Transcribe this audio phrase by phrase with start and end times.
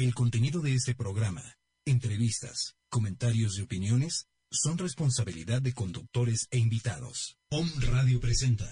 [0.00, 1.42] El contenido de este programa,
[1.84, 7.36] entrevistas, comentarios y opiniones son responsabilidad de conductores e invitados.
[7.50, 8.64] Om Radio presenta.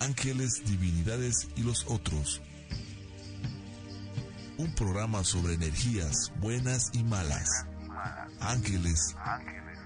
[0.00, 2.42] Ángeles, Divinidades y los otros.
[4.56, 7.48] Un programa sobre energías buenas y malas.
[8.40, 9.14] Ángeles,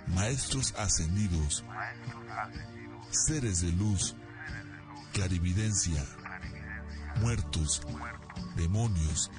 [0.06, 1.64] maestros ascendidos,
[3.10, 4.16] seres de luz,
[5.12, 6.02] clarividencia
[7.20, 7.82] muertos,
[8.56, 9.30] demonios,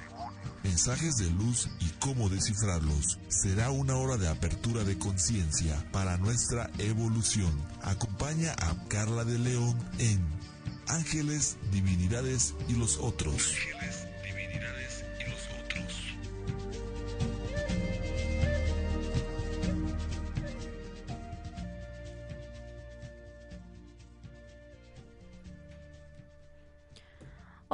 [0.62, 3.18] mensajes de luz y cómo descifrarlos.
[3.28, 7.52] Será una hora de apertura de conciencia para nuestra evolución.
[7.82, 10.24] Acompaña a Carla de León en
[10.88, 13.54] Ángeles, Divinidades y los otros.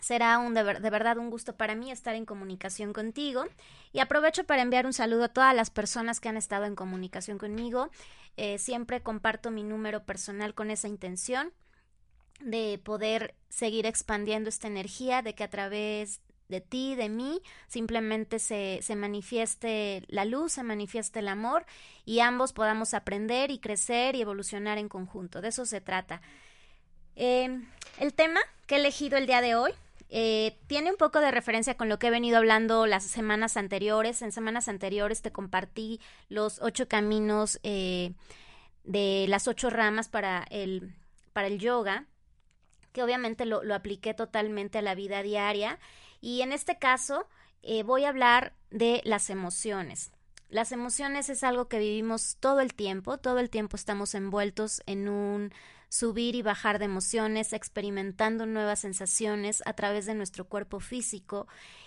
[0.00, 3.44] Será un de, verdad un gusto para mí estar en comunicación contigo
[3.92, 7.38] y aprovecho para enviar un saludo a todas las personas que han estado en comunicación
[7.38, 7.90] conmigo.
[8.36, 11.52] Eh, siempre comparto mi número personal con esa intención
[12.40, 18.38] de poder seguir expandiendo esta energía, de que a través de ti, de mí, simplemente
[18.38, 21.66] se, se manifieste la luz, se manifieste el amor
[22.04, 25.40] y ambos podamos aprender y crecer y evolucionar en conjunto.
[25.40, 26.22] De eso se trata.
[27.16, 27.60] Eh,
[27.98, 29.72] el tema que he elegido el día de hoy
[30.10, 34.22] eh, tiene un poco de referencia con lo que he venido hablando las semanas anteriores.
[34.22, 38.12] En semanas anteriores te compartí los ocho caminos eh,
[38.84, 40.94] de las ocho ramas para el,
[41.32, 42.06] para el yoga,
[42.92, 45.78] que obviamente lo, lo, apliqué totalmente a la vida diaria.
[46.20, 47.26] Y en este caso
[47.62, 50.12] eh, voy a hablar de las emociones.
[50.48, 55.08] Las emociones es algo que vivimos todo el tiempo, todo el tiempo estamos envueltos en
[55.08, 55.52] un
[55.88, 61.46] subir y bajar de emociones, experimentando nuevas sensaciones a través de nuestro cuerpo físico.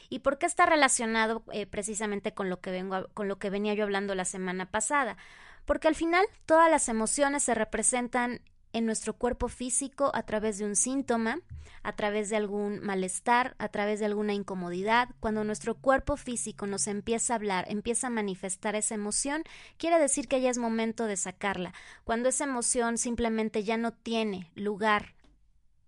[0.10, 3.74] ¿Y por qué está relacionado eh, precisamente con lo, que vengo con lo que venía
[3.74, 5.18] yo hablando la semana pasada?
[5.66, 8.42] Porque al final todas las emociones se representan
[8.74, 11.40] en nuestro cuerpo físico a través de un síntoma,
[11.84, 15.10] a través de algún malestar, a través de alguna incomodidad.
[15.20, 19.44] Cuando nuestro cuerpo físico nos empieza a hablar, empieza a manifestar esa emoción,
[19.78, 21.74] quiere decir que ya es momento de sacarla.
[22.04, 25.16] Cuando esa emoción simplemente ya no tiene lugar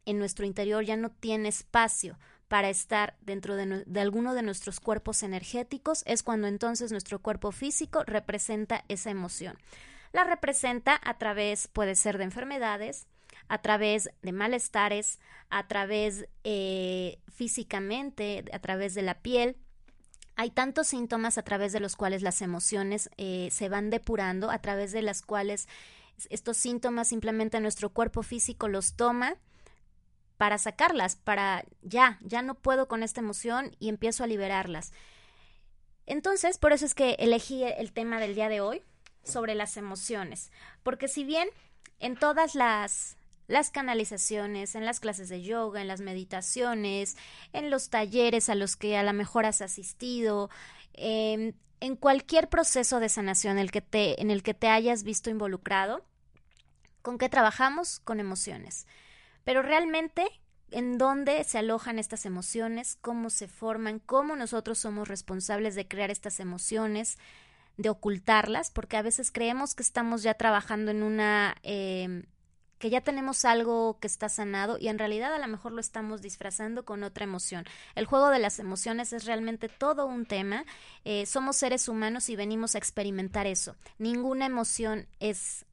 [0.05, 2.17] en nuestro interior, ya no tiene espacio
[2.47, 8.03] para estar dentro de, alguno de nuestros cuerpos energéticos, es cuando entonces nuestro cuerpo físico
[8.05, 9.57] representa esa emoción
[10.13, 13.07] la representa a través, puede ser de enfermedades,
[13.47, 15.19] a través de malestares,
[15.49, 19.57] a través eh, físicamente, a través de la piel.
[20.35, 24.59] Hay tantos síntomas a través de los cuales las emociones eh, se van depurando, a
[24.59, 25.67] través de las cuales
[26.29, 29.35] estos síntomas simplemente nuestro cuerpo físico los toma
[30.37, 34.93] para sacarlas, para ya, ya no puedo con esta emoción y empiezo a liberarlas.
[36.05, 38.83] Entonces, por eso es que elegí el tema del día de hoy,
[39.23, 40.51] sobre las emociones,
[40.83, 41.47] porque si bien
[41.99, 43.17] en todas las
[43.47, 47.17] las canalizaciones, en las clases de yoga, en las meditaciones,
[47.51, 50.49] en los talleres a los que a lo mejor has asistido,
[50.93, 55.29] en, en cualquier proceso de sanación el que te, en el que te hayas visto
[55.29, 56.05] involucrado.
[57.01, 57.99] ¿Con qué trabajamos?
[57.99, 58.87] Con emociones.
[59.43, 60.25] Pero realmente
[60.71, 66.09] en dónde se alojan estas emociones, cómo se forman, cómo nosotros somos responsables de crear
[66.09, 67.17] estas emociones,
[67.77, 71.55] de ocultarlas, porque a veces creemos que estamos ya trabajando en una...
[71.63, 72.25] Eh,
[72.83, 76.21] que ya tenemos algo que está sanado y en realidad a lo mejor lo estamos
[76.21, 77.63] disfrazando con otra emoción.
[77.95, 80.65] El juego de las emociones es realmente todo un tema.
[81.05, 83.77] Eh, somos seres humanos y venimos a experimentar eso.
[83.99, 85.65] Ninguna emoción es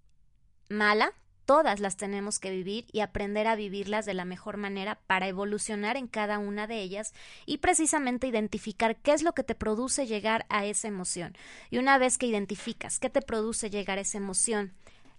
[0.68, 1.12] mala,
[1.50, 5.96] todas las tenemos que vivir y aprender a vivirlas de la mejor manera para evolucionar
[5.96, 7.12] en cada una de ellas
[7.44, 11.36] y precisamente identificar qué es lo que te produce llegar a esa emoción.
[11.68, 14.74] Y una vez que identificas qué te produce llegar a esa emoción,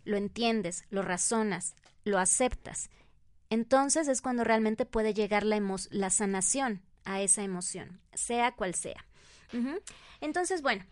[0.05, 1.75] lo entiendes, lo razonas,
[2.05, 2.89] lo aceptas,
[3.49, 9.05] entonces es cuando realmente puede llegar la, sanación a esa emoción, sea cual sea.
[10.21, 10.85] Entonces, bueno,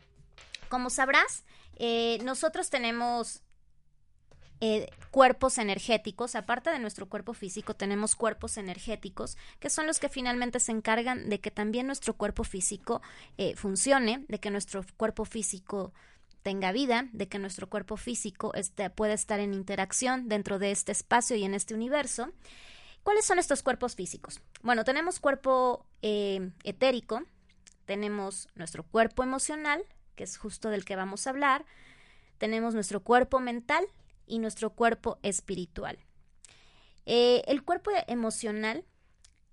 [0.67, 1.45] como sabrás,
[1.77, 3.41] eh, nosotros tenemos
[4.61, 10.09] eh, cuerpos energéticos, aparte de nuestro cuerpo físico, tenemos cuerpos energéticos, que son los que
[10.09, 13.01] finalmente se encargan de que también nuestro cuerpo físico
[13.37, 15.93] eh, funcione, de que nuestro cuerpo físico
[16.43, 20.91] tenga vida, de que nuestro cuerpo físico este, pueda estar en interacción dentro de este
[20.91, 22.31] espacio y en este universo.
[23.03, 24.41] ¿Cuáles son estos cuerpos físicos?
[24.61, 27.23] Bueno, tenemos cuerpo eh, etérico,
[27.85, 29.83] tenemos nuestro cuerpo emocional,
[30.15, 31.65] que es justo del que vamos a hablar,
[32.37, 33.85] tenemos nuestro cuerpo mental,
[34.29, 35.99] y nuestro cuerpo espiritual.
[37.05, 38.85] Eh, el cuerpo emocional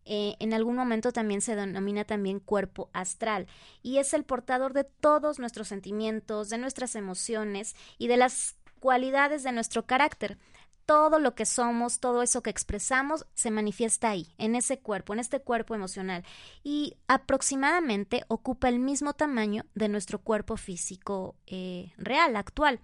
[0.08, 3.49] eh, en algún momento también se denomina también cuerpo astral
[3.82, 9.43] y es el portador de todos nuestros sentimientos, de nuestras emociones y de las cualidades
[9.43, 10.38] de nuestro carácter.
[10.84, 15.19] Todo lo que somos, todo eso que expresamos, se manifiesta ahí, en ese cuerpo, en
[15.19, 16.25] este cuerpo emocional.
[16.62, 22.79] Y aproximadamente ocupa el mismo tamaño de nuestro cuerpo físico eh, real, actual.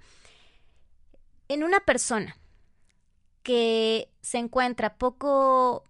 [1.48, 2.36] En una persona
[3.42, 5.84] que se encuentra poco,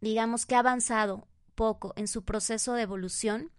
[0.00, 3.50] digamos que ha avanzado poco en su proceso de evolución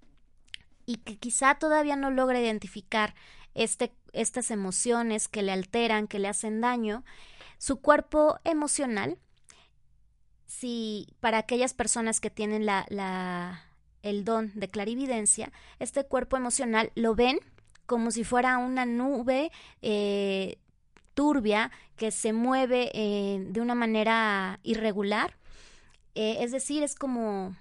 [0.85, 3.15] y que quizá todavía no logra identificar
[3.53, 7.03] este, estas emociones que le alteran, que le hacen daño,
[7.57, 9.17] su cuerpo emocional,
[10.45, 13.63] si para aquellas personas que tienen la,
[14.01, 17.39] el don de clarividencia, este cuerpo emocional lo ven
[17.85, 19.51] como si fuera una nube
[19.81, 20.57] eh,
[21.13, 25.37] turbia, que se mueve eh, de una manera irregular.
[26.15, 27.55] Eh, es decir, es como,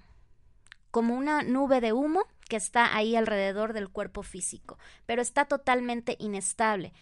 [0.91, 6.15] como una nube de humo que está ahí alrededor del cuerpo físico, pero está totalmente
[6.19, 6.93] inestable.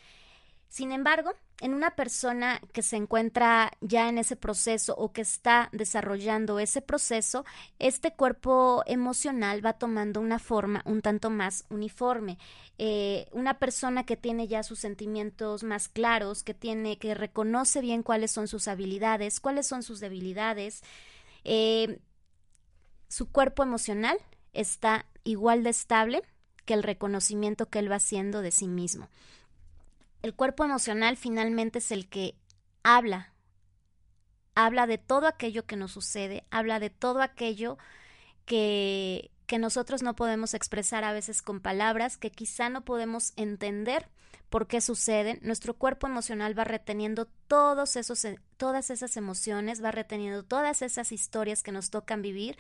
[0.69, 5.69] Sin embargo, en una persona que se encuentra ya en ese proceso o que está
[5.71, 7.45] desarrollando ese proceso,
[7.77, 12.39] este cuerpo emocional va tomando una forma un tanto más uniforme.
[12.79, 18.01] Eh, una persona que tiene ya sus sentimientos más claros, que tiene, que reconoce bien
[18.01, 20.81] cuáles son sus habilidades, cuáles son sus debilidades,
[21.43, 21.99] eh,
[23.07, 24.17] su cuerpo emocional
[24.53, 26.23] está igual de estable
[26.65, 29.09] que el reconocimiento que él va haciendo de sí mismo.
[30.21, 32.35] El cuerpo emocional finalmente es el que
[32.83, 33.33] habla,
[34.55, 37.77] habla de todo aquello que nos sucede, habla de todo aquello
[38.45, 44.09] que, que nosotros no podemos expresar a veces con palabras, que quizá no podemos entender
[44.49, 45.39] por qué suceden.
[45.41, 51.63] Nuestro cuerpo emocional va reteniendo todos esos, todas esas emociones, va reteniendo todas esas historias
[51.63, 52.57] que nos tocan vivir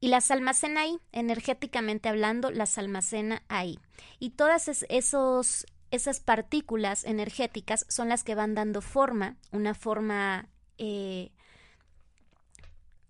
[0.00, 3.78] y las almacena ahí, energéticamente hablando, las almacena ahí.
[4.18, 11.30] Y todos esos, esas partículas energéticas son las que van dando forma, una forma, eh,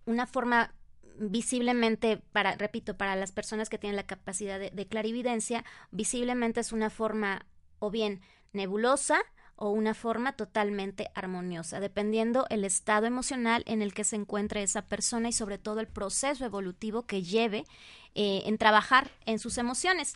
[0.07, 0.75] una forma
[1.19, 6.73] visiblemente, para, repito, para las personas que tienen la capacidad de, de clarividencia, visiblemente es
[6.73, 7.47] una forma
[7.81, 8.21] o bien
[8.53, 9.21] nebulosa
[9.61, 14.83] o una forma totalmente armoniosa, dependiendo el estado emocional en el que se encuentre esa
[14.83, 17.65] persona y sobre todo el proceso evolutivo que lleve
[18.15, 20.15] eh, en trabajar en sus emociones.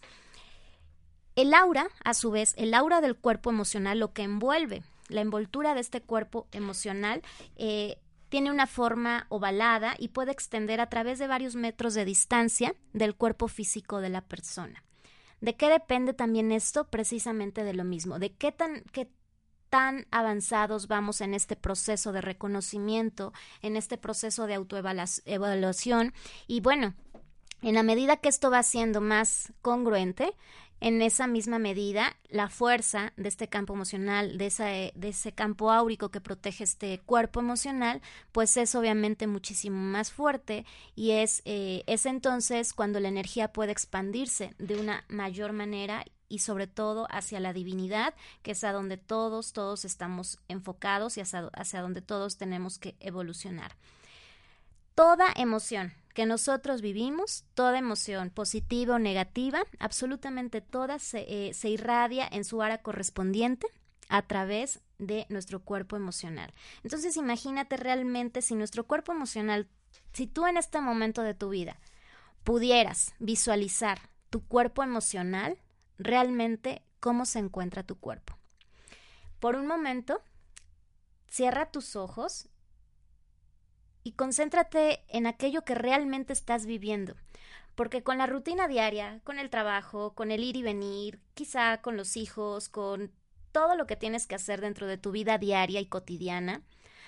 [1.35, 5.75] El aura, a su vez, el aura del cuerpo emocional, lo que envuelve la envoltura
[5.75, 7.23] de este cuerpo emocional,
[7.57, 7.99] eh,
[8.29, 13.15] tiene una forma ovalada y puede extender a través de varios metros de distancia del
[13.15, 14.83] cuerpo físico de la persona.
[15.41, 16.89] ¿De qué depende también esto?
[16.89, 19.11] Precisamente de lo mismo, de qué tan, qué
[19.69, 26.15] tan avanzados vamos en este proceso de reconocimiento, en este proceso de autoevaluación
[26.47, 26.95] y bueno,
[27.63, 30.35] en la medida que esto va siendo más congruente,
[30.83, 35.71] en esa misma medida, la fuerza de este campo emocional, de, esa, de ese campo
[35.71, 41.85] áurico que protege este cuerpo emocional, pues es obviamente muchísimo más fuerte y es, eh,
[41.87, 47.39] es entonces cuando la energía puede expandirse de una mayor manera y sobre todo hacia
[47.39, 48.13] la divinidad,
[48.43, 52.97] que es a donde todos, todos estamos enfocados y hacia, hacia donde todos tenemos que
[52.99, 53.77] evolucionar.
[54.97, 61.71] Toda emoción, que nosotros vivimos, toda emoción, positiva o negativa, absolutamente toda se, eh, se
[61.71, 63.67] irradia en su área correspondiente
[64.09, 66.53] a través de nuestro cuerpo emocional.
[66.85, 69.69] Entonces imagínate realmente si nuestro cuerpo emocional,
[70.13, 71.79] si tú en este momento de tu vida
[72.45, 75.59] pudieras visualizar tu cuerpo emocional,
[75.99, 78.37] realmente cómo se encuentra tu cuerpo.
[79.41, 80.23] Por un momento,
[81.29, 82.49] cierra tus ojos
[84.03, 87.15] y concéntrate en aquello que realmente estás viviendo.
[87.75, 91.97] Porque con la rutina diaria, con el trabajo, con el ir y venir, quizá con
[91.97, 93.13] los hijos, con
[93.51, 96.63] todo lo que tienes que hacer dentro de tu vida diaria y cotidiana,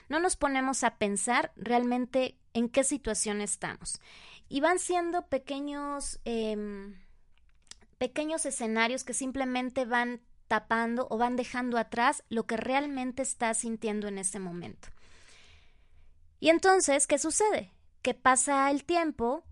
[0.08, 4.00] no nos ponemos a pensar realmente en qué situación estamos.
[4.48, 6.94] Y van siendo pequeños, em,
[7.98, 14.08] pequeños escenarios que simplemente van tapando o van dejando atrás lo que realmente estás sintiendo
[14.08, 14.88] en ese momento.
[16.44, 17.72] Y entonces, ¿qué sucede?
[18.02, 19.44] Que pasa el tiempo,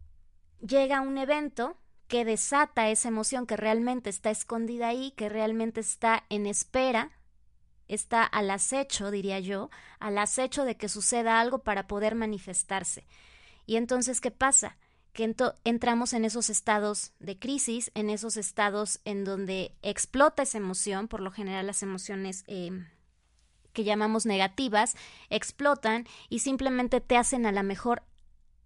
[0.60, 6.24] llega un evento que desata esa emoción que realmente está escondida ahí, que realmente está
[6.28, 7.18] en espera,
[7.88, 9.70] está al acecho, diría yo,
[10.00, 13.06] al acecho de que suceda algo para poder manifestarse.
[13.64, 14.76] Y entonces, ¿qué pasa?
[15.14, 15.34] Que
[15.64, 21.20] entramos en esos estados de crisis, en esos estados en donde explota esa emoción, por
[21.20, 22.84] lo general las emociones eh,
[23.72, 24.96] que llamamos negativas
[25.30, 28.02] explotan y simplemente te hacen a la mejor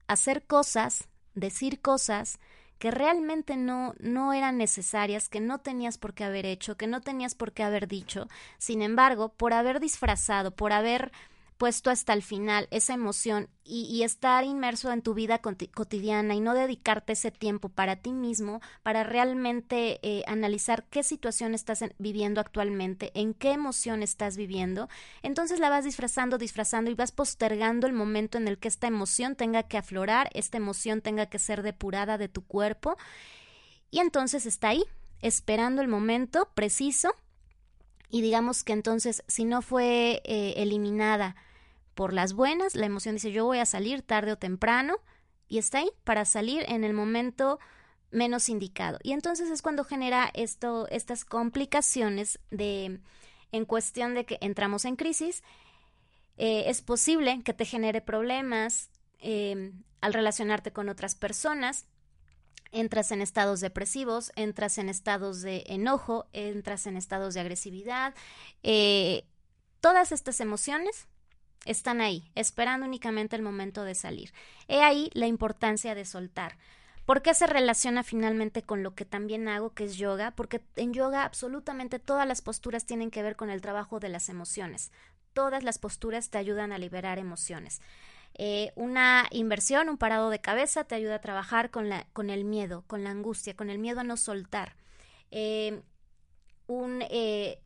[0.06, 2.38] hacer cosas, decir cosas
[2.78, 7.00] que realmente no, no eran necesarias, que no tenías por qué haber hecho, que no
[7.00, 8.28] tenías por qué haber dicho.
[8.58, 11.10] Sin embargo, por haber disfrazado, por haber
[11.58, 16.54] puesto hasta el final esa emoción y, estar inmerso en tu vida cotidiana y no
[16.54, 23.10] dedicarte ese tiempo para ti mismo, para realmente eh, analizar qué situación estás viviendo actualmente,
[23.14, 24.88] en qué emoción estás viviendo,
[25.22, 29.34] entonces la vas disfrazando, disfrazando y vas postergando el momento en el que esta emoción
[29.34, 32.96] tenga que aflorar, esta emoción tenga que ser depurada de tu cuerpo
[33.90, 34.84] y entonces está ahí,
[35.22, 37.12] esperando el momento preciso
[38.10, 41.34] y digamos que entonces si no fue eh, eliminada
[41.96, 44.98] por las buenas, la emoción dice yo voy a salir tarde o temprano
[45.48, 47.58] y está ahí para salir en el momento
[48.10, 48.98] menos indicado.
[49.02, 53.00] Y entonces es cuando genera esto, estas complicaciones de
[53.50, 55.42] en cuestión de que entramos en crisis.
[56.36, 59.72] Eh, es posible que te genere problemas eh,
[60.02, 61.86] al relacionarte con otras personas.
[62.72, 68.14] Entras en estados depresivos, entras en estados de enojo, entras en estados de agresividad.
[68.62, 69.24] Eh,
[69.80, 71.08] todas estas emociones
[71.66, 74.32] están ahí, esperando únicamente el momento de salir.
[74.68, 76.56] He ahí la importancia de soltar.
[77.04, 80.32] ¿Por qué se relaciona finalmente con lo que también hago, que es yoga?
[80.32, 84.28] Porque en yoga absolutamente todas las posturas tienen que ver con el trabajo de las
[84.28, 84.90] emociones.
[85.32, 87.80] Todas las posturas te ayudan a liberar emociones.
[88.34, 92.44] Eh, una inversión, un parado de cabeza, te ayuda a trabajar con, la, con el
[92.44, 94.74] miedo, con la angustia, con el miedo a no soltar.
[95.30, 95.80] Eh,
[96.66, 97.60] un, eh,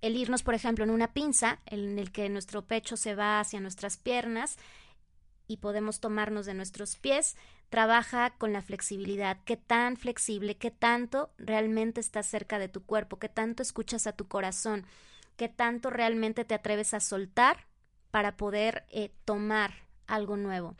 [0.00, 3.60] el irnos, por ejemplo, en una pinza, en el que nuestro pecho se va hacia
[3.60, 4.56] nuestras piernas
[5.46, 7.36] y podemos tomarnos de nuestros pies,
[7.70, 13.18] trabaja con la flexibilidad, qué tan flexible, qué tanto realmente estás cerca de tu cuerpo,
[13.18, 14.86] qué tanto escuchas a tu corazón,
[15.36, 17.66] qué tanto realmente te atreves a soltar
[18.10, 19.74] para poder eh, tomar
[20.06, 20.76] algo nuevo.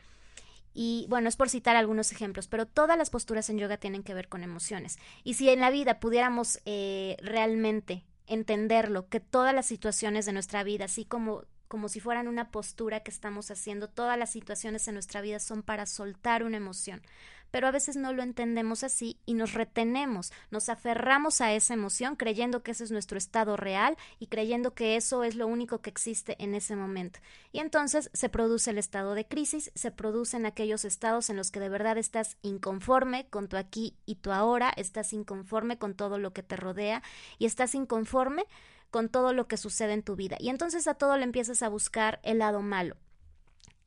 [0.73, 4.13] Y bueno, es por citar algunos ejemplos, pero todas las posturas en yoga tienen que
[4.13, 4.97] ver con emociones.
[5.23, 10.63] Y si en la vida pudiéramos eh, realmente entenderlo, que todas las situaciones de nuestra
[10.63, 14.95] vida, así como como si fueran una postura que estamos haciendo, todas las situaciones en
[14.95, 16.99] nuestra vida son para soltar una emoción
[17.51, 22.15] pero a veces no lo entendemos así y nos retenemos, nos aferramos a esa emoción
[22.15, 25.89] creyendo que ese es nuestro estado real y creyendo que eso es lo único que
[25.89, 27.19] existe en ese momento.
[27.51, 31.59] Y entonces se produce el estado de crisis, se producen aquellos estados en los que
[31.59, 36.33] de verdad estás inconforme con tu aquí y tu ahora, estás inconforme con todo lo
[36.33, 37.03] que te rodea
[37.37, 38.45] y estás inconforme
[38.91, 40.37] con todo lo que sucede en tu vida.
[40.39, 42.95] Y entonces a todo le empiezas a buscar el lado malo.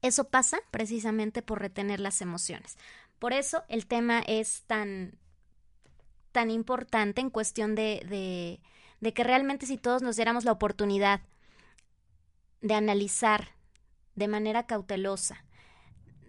[0.03, 2.77] Eso pasa precisamente por retener las emociones.
[3.23, 5.17] Por eso el tema es tan,
[6.33, 8.59] tan importante en cuestión de,
[9.01, 11.21] de, que realmente si todos nos diéramos la oportunidad
[12.63, 13.51] de analizar
[14.17, 15.45] de manera cautelosa,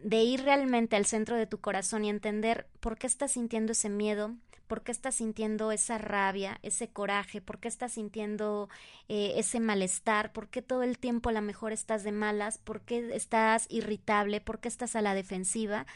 [0.04, 3.90] de ir realmente al centro de tu corazón y entender por qué estás sintiendo ese
[3.90, 4.36] miedo,
[4.68, 8.70] por qué estás sintiendo esa rabia, ese coraje, por qué estás sintiendo
[9.10, 12.82] eh, ese malestar, por qué todo el tiempo a lo mejor estás de malas, por
[12.82, 15.88] qué estás irritable, por qué estás a la defensiva.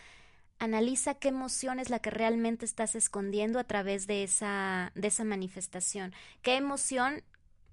[0.60, 5.24] Analiza qué emoción es la que realmente estás escondiendo a través de esa, de esa
[5.24, 6.14] manifestación.
[6.42, 7.24] ¿Qué emoción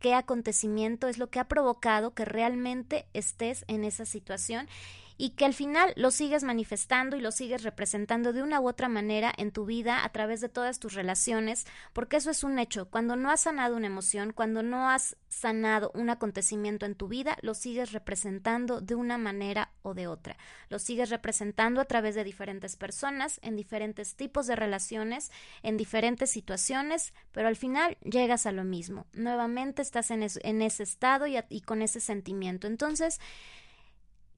[0.00, 4.68] qué acontecimiento es lo que ha provocado que realmente estés en esa situación
[5.16, 8.88] y que al final lo sigues manifestando y lo sigues representando de una u otra
[8.88, 12.90] manera en tu vida a través de todas tus relaciones, porque eso es un hecho.
[12.90, 17.36] Cuando no has sanado una emoción, cuando no has sanado un acontecimiento en tu vida,
[17.42, 20.36] lo sigues representando de una manera o de otra.
[20.68, 25.30] Lo sigues representando a través de diferentes personas, en diferentes tipos de relaciones,
[25.62, 29.06] en diferentes situaciones, pero al final llegas a lo mismo.
[29.12, 32.66] Nuevamente estás en, ese estado y, con ese sentimiento.
[32.66, 33.20] Entonces,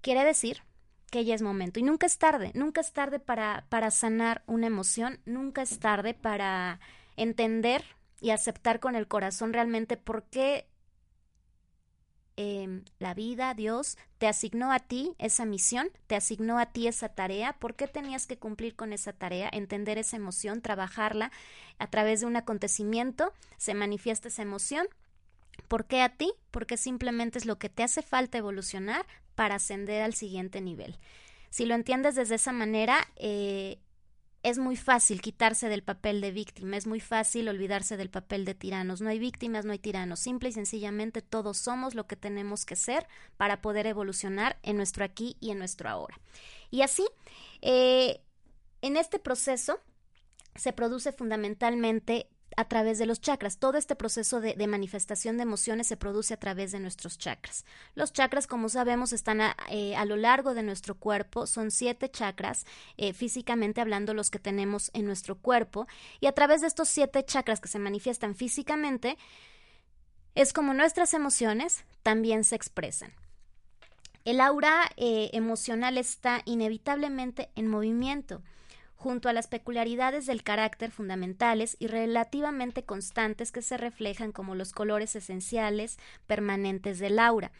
[0.00, 0.62] quiere decir
[1.10, 1.80] que ya es momento.
[1.80, 6.14] Y nunca es tarde, nunca es tarde para, para sanar una emoción, nunca es tarde
[6.14, 6.80] para
[7.16, 7.84] entender
[8.20, 10.68] y aceptar con el corazón realmente por qué
[12.36, 17.10] em, la vida, Dios, te asignó a ti esa misión, te asignó a ti esa
[17.10, 21.30] tarea, por qué tenías que cumplir con esa tarea, entender esa emoción, trabajarla
[21.78, 24.86] a través de un acontecimiento, se manifiesta esa emoción.
[25.68, 26.32] ¿Por qué a ti?
[26.50, 30.98] Porque simplemente es lo que te hace falta evolucionar para ascender al siguiente nivel.
[31.50, 33.78] Si lo entiendes desde esa manera, eh,
[34.42, 38.54] es muy fácil quitarse del papel de víctima, es muy fácil olvidarse del papel de
[38.54, 39.00] tiranos.
[39.00, 40.20] No hay víctimas, no hay tiranos.
[40.20, 45.04] Simple y sencillamente todos somos lo que tenemos que ser para poder evolucionar en nuestro
[45.04, 46.20] aquí y en nuestro ahora.
[46.70, 47.06] Y así,
[47.60, 48.20] eh,
[48.82, 49.80] en este proceso
[50.54, 53.58] se produce fundamentalmente a través de los chakras.
[53.58, 57.64] Todo este proceso de, manifestación de emociones se produce a través de nuestros chakras.
[57.94, 61.46] Los chakras, como sabemos, están a, eh, lo largo de nuestro cuerpo.
[61.46, 65.86] Son siete chakras, eh, físicamente hablando, los que tenemos en nuestro cuerpo.
[66.20, 69.18] Y a través de estos siete chakras que se manifiestan físicamente,
[70.34, 73.12] es como nuestras emociones también se expresan.
[74.24, 78.42] El aura eh, emocional está inevitablemente en movimiento
[78.96, 84.72] junto a las peculiaridades del carácter fundamentales y relativamente constantes que se reflejan como los
[84.72, 87.52] colores esenciales permanentes del aura.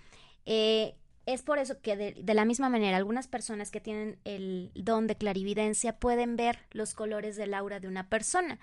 [0.47, 0.95] Eh,
[1.27, 5.17] es por eso que de, la misma manera algunas personas que tienen el don de
[5.17, 8.59] clarividencia pueden ver los colores del aura de una persona.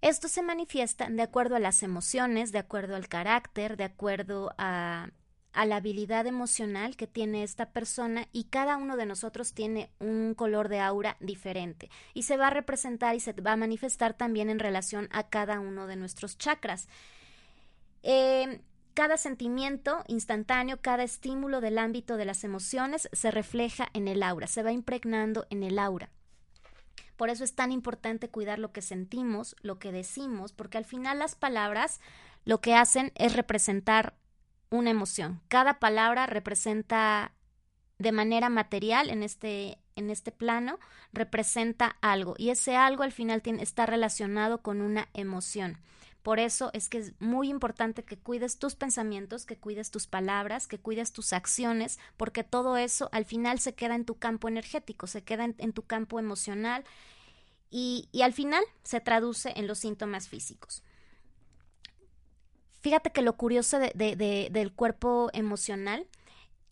[0.00, 5.10] Esto se manifiesta de acuerdo a las emociones, de acuerdo al carácter, de acuerdo a
[5.52, 10.34] a la habilidad emocional que tiene esta persona y cada uno de nosotros tiene un
[10.34, 14.48] color de aura diferente y se va a representar y se va a manifestar también
[14.50, 16.88] en relación a cada uno de nuestros chakras.
[18.02, 18.60] Eh,
[18.94, 24.46] cada sentimiento instantáneo, cada estímulo del ámbito de las emociones se refleja en el aura,
[24.46, 26.10] se va impregnando en el aura.
[27.16, 31.18] Por eso es tan importante cuidar lo que sentimos, lo que decimos, porque al final
[31.20, 32.00] las palabras
[32.44, 34.14] lo que hacen es representar
[34.72, 35.40] una emoción.
[35.48, 37.32] Cada palabra representa
[37.98, 40.80] de manera material en este, en este plano,
[41.12, 45.78] representa algo y ese algo al final tiene, está relacionado con una emoción.
[46.22, 50.68] Por eso es que es muy importante que cuides tus pensamientos, que cuides tus palabras,
[50.68, 55.06] que cuides tus acciones, porque todo eso al final se queda en tu campo energético,
[55.06, 56.84] se queda en, tu campo emocional
[57.70, 60.84] y, y al final se traduce en los síntomas físicos.
[62.82, 66.08] Fíjate que lo curioso de, del cuerpo emocional,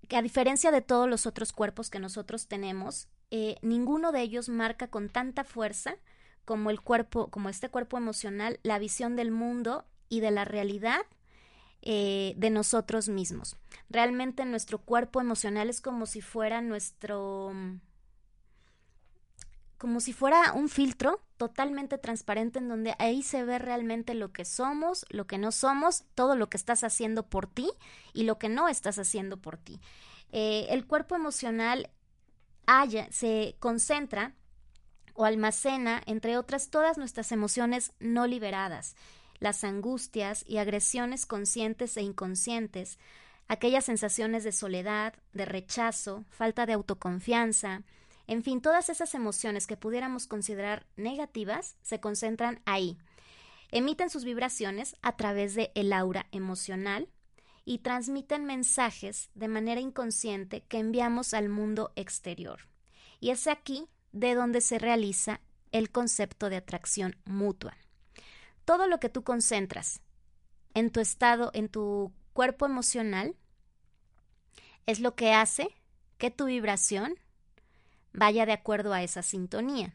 [0.09, 4.49] que a diferencia de todos los otros cuerpos que nosotros tenemos, eh, ninguno de ellos
[4.49, 5.95] marca con tanta fuerza
[6.45, 11.03] como el cuerpo, como este cuerpo emocional, la visión del mundo y de la realidad
[11.83, 13.57] eh, de nosotros mismos.
[13.89, 17.53] Realmente nuestro cuerpo emocional es como si fuera nuestro
[19.79, 24.45] como si fuera un filtro totalmente transparente en donde ahí se ve realmente lo que
[24.45, 27.71] somos, lo que no somos, todo lo que estás haciendo por ti
[28.13, 29.81] y lo que no estás haciendo por ti.
[30.33, 31.89] Eh, el cuerpo emocional
[33.11, 34.35] se concentra
[35.15, 38.95] o almacena, entre otras, todas nuestras emociones no liberadas,
[39.39, 42.99] las angustias y agresiones conscientes e inconscientes,
[43.49, 47.83] aquellas sensaciones de soledad, de rechazo, falta de autoconfianza,
[48.31, 52.97] en fin, todas esas emociones que pudiéramos considerar negativas se concentran ahí.
[53.73, 57.09] Emiten sus vibraciones a través de el aura emocional
[57.65, 62.69] y transmiten mensajes de manera inconsciente que enviamos al mundo exterior.
[63.19, 65.41] Y es aquí de donde se realiza
[65.73, 67.77] el concepto de atracción mutua.
[68.65, 70.03] Todo lo que tú concentras
[70.75, 73.35] en tu estado, en tu cuerpo emocional,
[74.87, 75.75] es lo que hace
[76.17, 77.19] que tu vibración
[78.13, 79.95] vaya de acuerdo a esa sintonía.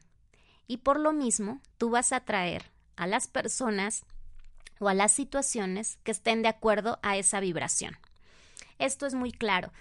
[0.68, 4.04] Y por lo mismo, tú vas a atraer a las personas
[4.80, 7.98] o a las situaciones que estén de acuerdo a esa vibración.
[8.80, 9.72] Esto es muy claro.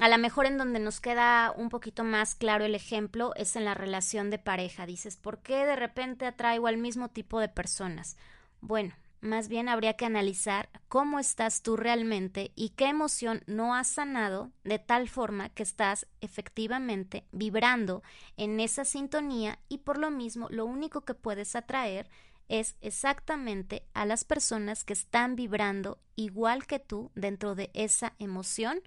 [0.00, 3.64] A lo mejor en donde nos queda un poquito más claro el ejemplo es en
[3.64, 4.86] la relación de pareja.
[4.86, 8.16] Dices, ¿por qué de repente atraigo al mismo tipo de personas?
[8.60, 8.94] Bueno,
[9.24, 14.52] más bien habría que analizar cómo estás tú realmente y qué emoción no has sanado
[14.62, 18.02] de tal forma que estás efectivamente vibrando
[18.36, 22.08] en esa sintonía y por lo mismo lo único que puedes atraer
[22.48, 28.80] es exactamente a las personas que están vibrando igual que tú dentro de esa emoción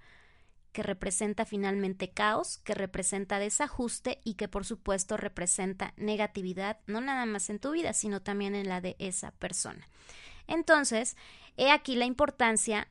[0.77, 7.25] que representa finalmente caos, que representa desajuste y que por supuesto representa negatividad, no nada
[7.25, 9.89] más en tu vida, sino también en la de esa persona.
[10.45, 11.17] Entonces,
[11.55, 12.89] he aquí la importancia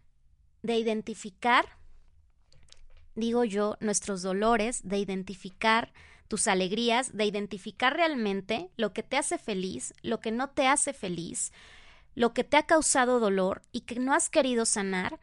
[0.65, 1.79] de identificar,
[3.15, 5.93] digo yo, nuestros dolores, de identificar
[6.27, 10.93] tus alegrías, de identificar realmente lo que te hace feliz, lo que no te hace
[10.93, 11.53] feliz,
[12.17, 15.21] lo que te ha causado dolor y que no has querido sanar,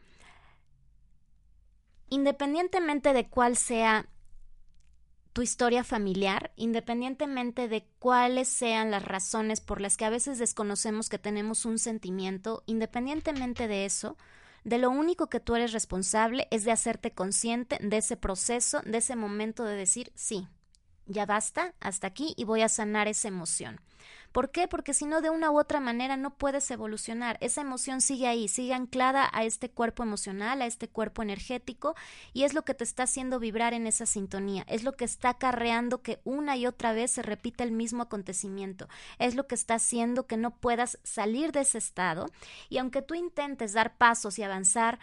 [2.13, 4.07] independientemente de cuál sea
[5.33, 11.09] tu historia familiar, independientemente de cuáles sean las razones por las que a veces desconocemos
[11.09, 14.15] que tenemos un sentimiento, independientemente de eso,
[14.63, 18.99] de lo único que tú eres responsable es de hacerte consciente de ese proceso, de
[18.99, 20.47] ese momento de decir, sí,
[21.07, 23.81] ya basta, hasta aquí y voy a sanar esa emoción.
[24.33, 24.67] ¿Por qué?
[24.67, 27.37] Porque si no, de una u otra manera no puedes evolucionar.
[27.39, 31.95] Esa emoción sigue ahí, sigue anclada a este cuerpo emocional, a este cuerpo energético,
[32.33, 34.65] y es lo que te está haciendo vibrar en esa sintonía.
[34.67, 38.89] Es lo que está acarreando que una y otra vez se repita el mismo acontecimiento.
[39.19, 42.25] Es lo que está haciendo que no puedas salir de ese estado.
[42.69, 44.97] Y aunque tú intentes dar pasos y avanzar,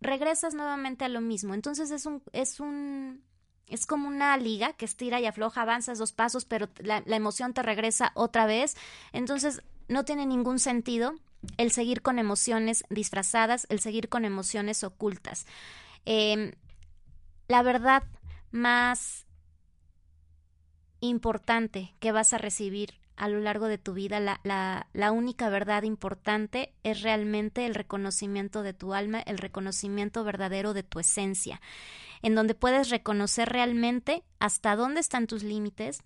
[0.00, 1.52] regresas nuevamente a lo mismo.
[1.52, 3.24] Entonces es un, es un
[3.68, 7.62] es como una liga que estira y afloja, avanzas dos pasos, pero la, emoción te
[7.62, 8.76] regresa otra vez.
[9.12, 11.14] Entonces, no tiene ningún sentido
[11.56, 15.46] el seguir con emociones disfrazadas, el seguir con emociones ocultas.
[16.04, 16.52] Em,
[17.46, 18.02] la verdad
[18.50, 19.26] más
[21.00, 24.40] importante que vas a recibir a lo largo de tu vida, la,
[24.92, 30.84] la, única verdad importante es realmente el reconocimiento de tu alma, el reconocimiento verdadero de
[30.84, 31.60] tu esencia
[32.22, 36.00] en donde puedes reconocer realmente hasta dónde están tus límites,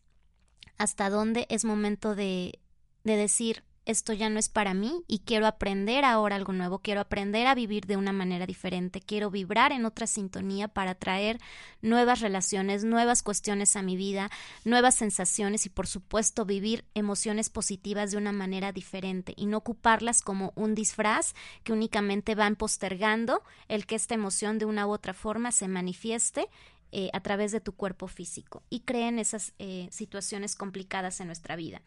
[0.79, 2.59] hasta dónde es momento de,
[3.05, 7.01] de decir esto ya no es para mí y quiero aprender ahora algo nuevo, quiero
[7.01, 11.41] aprender a vivir de una manera diferente, quiero vibrar en otra sintonía para traer
[11.81, 14.31] nuevas relaciones, nuevas cuestiones a mi vida,
[14.65, 20.23] nuevas sensaciones y por supuesto vivir emociones positivas de una manera diferente y no ocuparlas
[20.23, 25.15] como un disfraz que únicamente van postergando el que esta emoción de una u otra
[25.15, 26.49] forma se manifieste
[26.93, 31.57] eh, a través de tu cuerpo físico y creen esas eh, situaciones complicadas en nuestra
[31.57, 31.83] vida.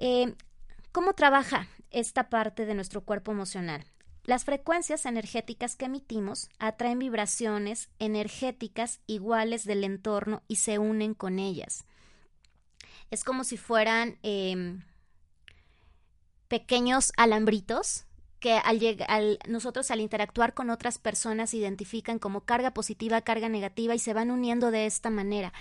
[0.00, 0.34] Eh,
[0.92, 3.84] ¿Cómo trabaja esta parte de nuestro cuerpo emocional?
[4.24, 11.38] Las frecuencias energéticas que emitimos atraen vibraciones energéticas iguales del entorno y se unen con
[11.38, 11.84] ellas.
[13.10, 14.82] Es como si fueran em,
[16.48, 18.06] pequeños alambritos
[18.40, 23.98] que al, nosotros al interactuar con otras personas identifican como carga positiva, carga negativa y
[23.98, 25.52] se van uniendo de esta manera.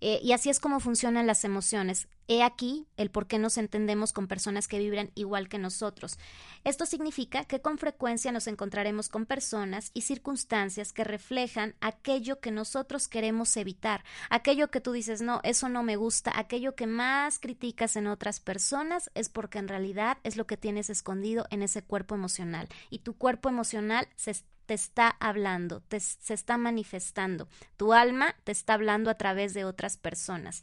[0.00, 2.08] Eh, y así es como funcionan las emociones.
[2.28, 6.18] He aquí el por qué nos entendemos con personas que vibran igual que nosotros.
[6.64, 12.50] Esto significa que con frecuencia nos encontraremos con personas y circunstancias que reflejan aquello que
[12.50, 17.38] nosotros queremos evitar, aquello que tú dices, no, eso no me gusta, aquello que más
[17.38, 21.82] criticas en otras personas es porque en realidad es lo que tienes escondido en ese
[21.82, 22.68] cuerpo emocional.
[22.90, 24.34] Y tu cuerpo emocional se
[24.66, 27.48] te está hablando, te, se está manifestando.
[27.76, 30.62] Tu alma te está hablando a través de otras personas.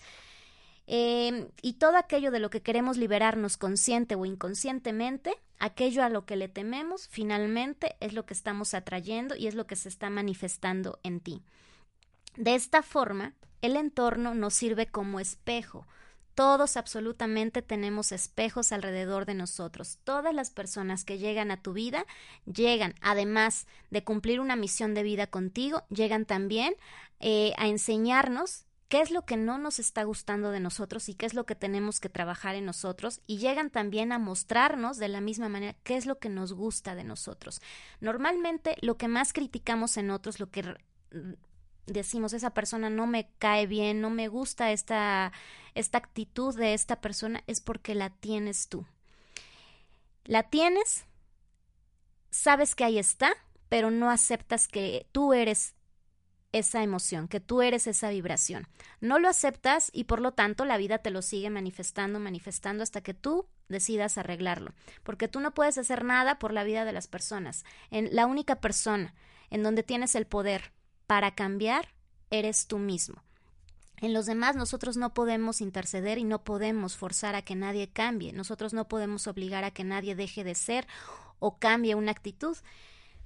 [0.85, 6.25] Em, y todo aquello de lo que queremos liberarnos consciente o inconscientemente, aquello a lo
[6.25, 10.09] que le tememos, finalmente es lo que estamos atrayendo y es lo que se está
[10.09, 11.41] manifestando en ti.
[12.35, 15.87] De esta forma, el entorno nos sirve como espejo,
[16.35, 19.99] todos absolutamente tenemos espejos alrededor de nosotros.
[20.03, 22.05] Todas las personas que llegan a tu vida
[22.45, 26.75] llegan, además de cumplir una misión de vida contigo, llegan también
[27.19, 31.25] eh, a enseñarnos qué es lo que no nos está gustando de nosotros y qué
[31.25, 35.19] es lo que tenemos que trabajar en nosotros y llegan también a mostrarnos de la
[35.19, 37.59] misma manera qué es lo que nos gusta de nosotros.
[38.01, 40.75] Normalmente lo que más criticamos en otros, lo que
[41.85, 45.31] decimos esa persona no me cae bien, no me gusta esta,
[45.75, 48.85] esta actitud de esta persona, es porque la tienes tú.
[50.25, 51.05] La tienes,
[52.29, 53.33] sabes que ahí está,
[53.69, 55.75] pero no aceptas que tú eres
[56.53, 58.67] esa emoción, que tú eres esa vibración.
[59.01, 63.01] No lo aceptas y por lo tanto la vida te lo sigue manifestando, manifestando hasta
[63.01, 67.07] que tú decidas arreglarlo, porque tú no puedes hacer nada por la vida de las
[67.07, 67.65] personas.
[67.89, 69.15] En la única persona
[69.49, 70.71] en donde tienes el poder
[71.07, 71.89] para cambiar
[72.29, 73.23] eres tú mismo.
[73.97, 78.33] En los demás nosotros no podemos interceder y no podemos forzar a que nadie cambie,
[78.33, 80.87] nosotros no podemos obligar a que nadie deje de ser
[81.39, 82.57] o cambie una actitud.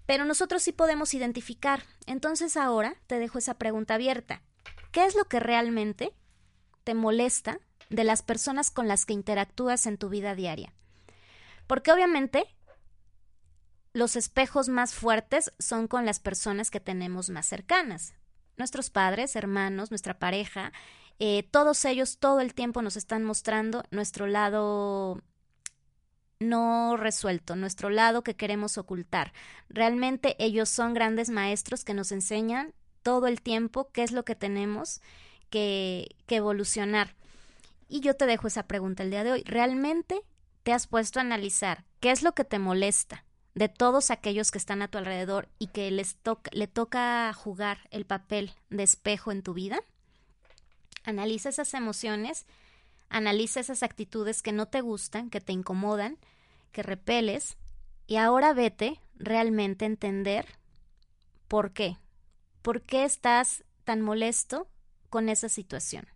[0.05, 1.83] Pero nosotros sí podemos identificar.
[2.05, 4.41] Entonces ahora te dejo esa pregunta abierta.
[4.91, 6.13] ¿Qué es lo que realmente
[6.83, 7.59] te molesta
[7.89, 10.73] de las personas con las que interactúas en tu vida diaria?
[11.67, 12.45] Porque obviamente
[13.97, 18.13] los espejos más fuertes son con las personas que tenemos más cercanas.
[18.55, 20.71] Nuestros padres, hermanos, nuestra pareja,
[21.17, 25.23] eh, todos ellos todo el tiempo nos están mostrando nuestro lado
[26.39, 29.33] no resuelto, nuestro lado que queremos ocultar.
[29.67, 34.35] Realmente ellos son grandes maestros que nos enseñan todo el tiempo qué es lo que
[34.35, 35.01] tenemos
[35.49, 37.15] que, que evolucionar.
[37.89, 39.43] Y yo te dejo esa pregunta el día de hoy.
[39.43, 40.21] ¿Realmente
[40.61, 43.23] te has puesto a analizar qué es lo que te molesta
[43.57, 46.17] de todos aquellos que están a tu alrededor y que les
[46.51, 49.79] le toca jugar el papel de espejo en tu vida?
[51.03, 52.45] Analiza esas emociones
[53.09, 56.17] Analiza esas actitudes que no te gustan, que te incomodan,
[56.71, 57.57] que repeles,
[58.05, 60.45] y ahora vete realmente a entender
[61.47, 61.97] por qué.
[62.61, 64.67] ¿Por qué estás tan molesto
[65.09, 66.07] con esa situación?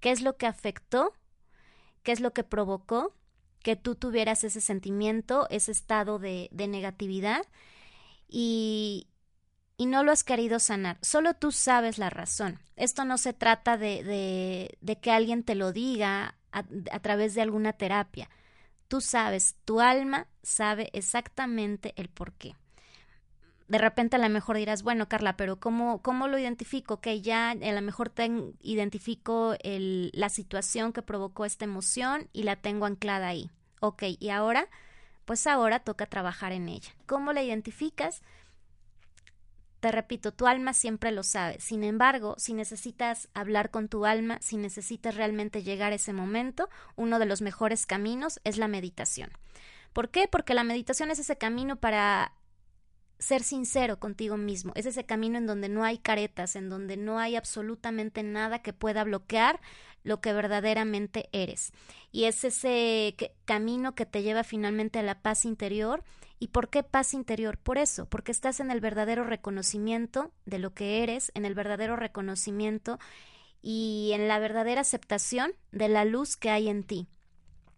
[0.00, 1.14] ¿Qué es lo que afectó?
[2.02, 3.14] ¿Qué es lo que provocó
[3.66, 7.42] que tú tuvieras ese sentimiento, ese estado de, de negatividad?
[8.28, 9.08] Y,
[9.76, 10.98] y no lo has querido sanar.
[11.02, 12.60] Solo tú sabes la razón.
[12.76, 16.62] Esto no se trata de, de, de que alguien te lo diga a,
[17.00, 18.30] través de alguna terapia.
[18.86, 22.54] Tú sabes, tu alma sabe exactamente el por qué.
[23.68, 27.00] De repente a lo mejor dirás, bueno, Carla, pero ¿cómo, cómo lo identifico?
[27.00, 32.44] Que ya a lo mejor ten, identifico el, la situación que provocó esta emoción y
[32.44, 33.50] la tengo anclada ahí.
[33.80, 34.68] Ok, y ahora,
[35.24, 36.90] pues ahora toca trabajar en ella.
[37.06, 38.22] ¿Cómo la identificas?
[39.80, 41.60] Te repito, tu alma siempre lo sabe.
[41.60, 46.68] Sin embargo, si necesitas hablar con tu alma, si necesitas realmente llegar a ese momento,
[46.94, 49.30] uno de los mejores caminos es la meditación.
[49.92, 50.28] ¿Por qué?
[50.28, 52.32] Porque la meditación es ese camino para
[53.18, 54.72] ser sincero contigo mismo.
[54.74, 58.72] Es ese camino en donde no hay caretas, en donde no hay absolutamente nada que
[58.72, 59.60] pueda bloquear
[60.02, 61.72] lo que verdaderamente eres.
[62.12, 66.04] Y es ese camino que te lleva finalmente a la paz interior
[66.38, 67.56] ¿Y por qué paz interior?
[67.56, 71.96] Por eso, porque estás en el verdadero reconocimiento de lo que eres, en el verdadero
[71.96, 72.98] reconocimiento
[73.62, 77.08] y en la verdadera aceptación de la luz que hay en ti.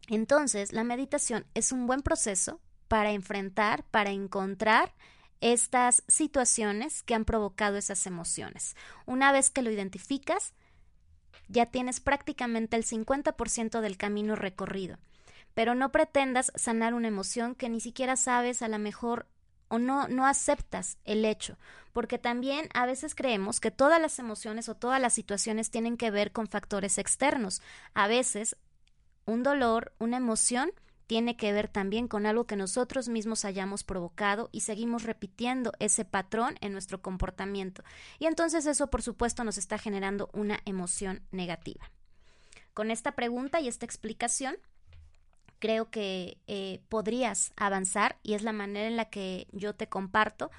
[0.09, 4.93] Entonces, la meditación es un buen proceso para enfrentar, para encontrar
[5.41, 8.77] estas situaciones que han provocado esas emociones.
[9.07, 10.55] Una vez que lo identificas,
[11.49, 14.99] ya tienes prácticamente el 50% del camino recorrido
[15.59, 19.27] pero no pretendas sanar una emoción que ni siquiera sabes a lo mejor
[19.67, 21.59] o no, no aceptas el hecho,
[21.93, 26.13] porque también a veces creemos que todas las emociones o todas las situaciones tienen que
[26.13, 27.61] ver con factores externos.
[27.93, 28.57] A veces
[29.27, 30.71] un dolor, una emoción,
[31.09, 36.05] tiene que ver también con algo que nosotros mismos hayamos provocado y seguimos repitiendo ese
[36.05, 37.83] patrón en nuestro comportamiento.
[38.19, 41.91] Y entonces eso, por supuesto, nos está generando una emoción negativa.
[42.75, 44.59] Con esta pregunta y esta explicación,
[45.59, 50.51] creo que eh, podrías avanzar y es la manera en la que yo te comparto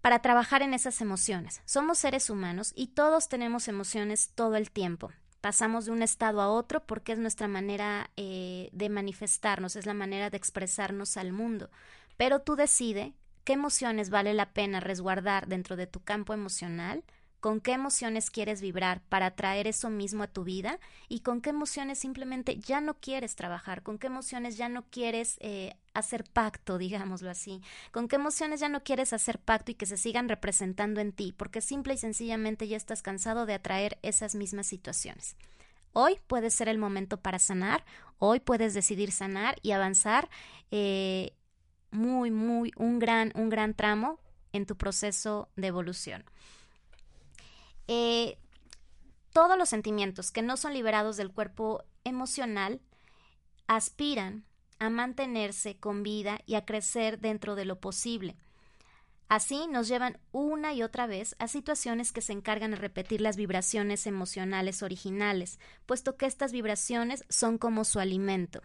[0.00, 1.60] para trabajar en esas emociones.
[1.66, 5.12] Somos seres humanos y todos tenemos emociones todo el tiempo.
[5.40, 9.94] Pasamos de un estado a otro porque es nuestra manera eh, de manifestarnos, es la
[9.94, 11.70] manera de expresarnos al mundo.
[12.16, 17.04] Pero tú decide qué emociones vale la pena resguardar dentro de tu campo emocional
[17.40, 21.50] con qué emociones quieres vibrar para traer eso mismo a tu vida y con qué
[21.50, 26.78] emociones simplemente ya no quieres trabajar, con qué emociones ya no quieres eh, hacer pacto,
[26.78, 31.00] digámoslo así, con qué emociones ya no quieres hacer pacto y que se sigan representando
[31.00, 35.36] en ti, porque simple y sencillamente ya estás cansado de atraer esas mismas situaciones.
[35.92, 37.84] Hoy puede ser el momento para sanar,
[38.18, 40.28] hoy puedes decidir sanar y avanzar
[40.70, 41.32] eh,
[41.90, 44.20] muy, muy, un gran, un gran tramo
[44.52, 46.24] en tu proceso de evolución.
[47.92, 48.38] Eh,
[49.32, 52.80] todos los sentimientos que no son liberados del cuerpo emocional
[53.66, 54.44] aspiran
[54.78, 58.36] a mantenerse con vida y a crecer dentro de lo posible.
[59.28, 63.36] Así nos llevan una y otra vez a situaciones que se encargan de repetir las
[63.36, 68.62] vibraciones emocionales originales, puesto que estas vibraciones son como su alimento.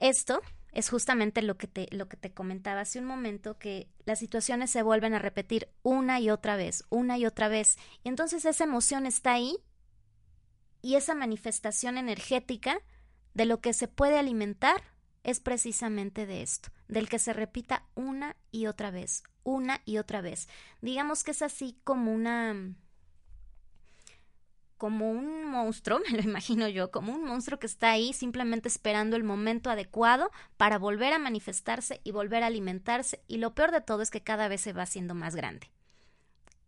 [0.00, 0.42] Esto
[0.78, 4.70] es justamente lo que te, lo que te comentaba hace un momento, que las situaciones
[4.70, 7.78] se vuelven a repetir una y otra vez, una y otra vez.
[8.04, 9.56] Y entonces esa emoción está ahí
[10.80, 12.78] y esa manifestación energética
[13.34, 14.80] de lo que se puede alimentar
[15.24, 20.20] es precisamente de esto, del que se repita una y otra vez, una y otra
[20.20, 20.48] vez.
[20.80, 22.54] Digamos que es así como una
[24.78, 29.16] como un monstruo, me lo imagino yo, como un monstruo que está ahí simplemente esperando
[29.16, 33.80] el momento adecuado para volver a manifestarse y volver a alimentarse y lo peor de
[33.80, 35.70] todo es que cada vez se va haciendo más grande.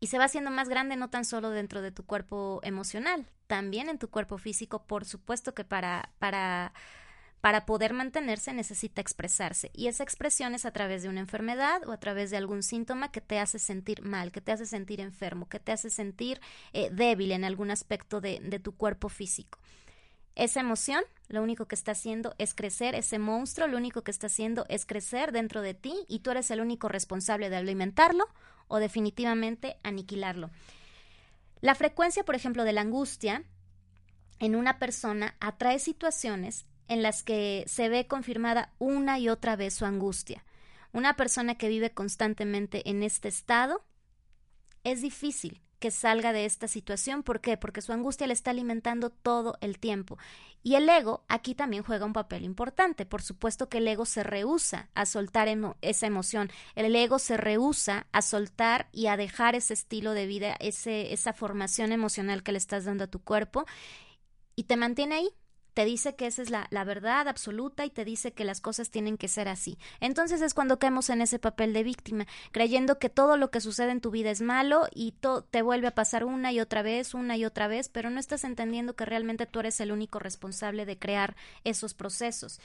[0.03, 3.89] Y se va haciendo más grande no tan solo dentro de tu cuerpo emocional, también
[3.89, 6.73] en tu cuerpo físico, por supuesto que para para
[7.41, 11.93] para poder mantenerse necesita expresarse y esa expresión es a través de una enfermedad o
[11.93, 15.49] a través de algún síntoma que te hace sentir mal, que te hace sentir enfermo,
[15.49, 16.41] que te hace sentir
[16.73, 19.59] eh, débil en algún aspecto de, de tu cuerpo físico.
[20.35, 24.27] Esa emoción lo único que está haciendo es crecer, ese monstruo lo único que está
[24.27, 28.27] haciendo es crecer dentro de ti y tú eres el único responsable de alimentarlo
[28.69, 30.51] o definitivamente aniquilarlo.
[31.61, 33.45] La frecuencia, por ejemplo, de la angustia
[34.39, 39.75] en una persona atrae situaciones en las que se ve confirmada una y otra vez
[39.75, 40.45] su angustia.
[40.93, 43.85] Una persona que vive constantemente en este estado
[44.83, 47.23] es difícil que salga de esta situación.
[47.23, 47.57] ¿Por qué?
[47.57, 50.19] Porque su angustia le está alimentando todo el tiempo.
[50.65, 53.07] Y el ego aquí también juega un papel importante.
[53.07, 55.47] Por supuesto que el ego se rehúsa a soltar
[55.83, 56.51] esa emoción.
[56.75, 61.35] El ego se rehúsa a soltar y a dejar ese estilo de vida, ese, esa
[61.35, 63.65] formación emocional que le estás dando a tu cuerpo
[64.57, 65.31] y te mantiene ahí
[65.81, 69.17] te dice que esa es la, verdad absoluta y te dice que las cosas tienen
[69.17, 69.79] que ser así.
[69.99, 73.91] Entonces es cuando caemos en ese papel de víctima, creyendo que todo lo que sucede
[73.91, 75.15] en tu vida es malo y
[75.51, 78.45] te vuelve a pasar una y otra vez, una y otra vez, pero no estás
[78.45, 82.61] entendiendo que realmente tú eres el único responsable de crear esos procesos.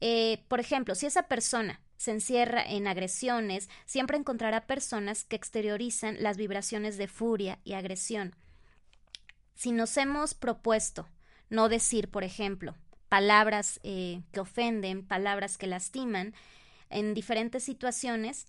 [0.00, 6.16] Eh, por ejemplo, si esa persona se encierra en agresiones, siempre encontrará personas que exteriorizan
[6.20, 8.34] las vibraciones de furia y agresión.
[9.54, 11.06] Si nos hemos propuesto
[11.50, 12.74] no decir, por ejemplo,
[13.08, 16.34] palabras eh, que ofenden, palabras que lastiman
[16.90, 18.46] en diferentes situaciones,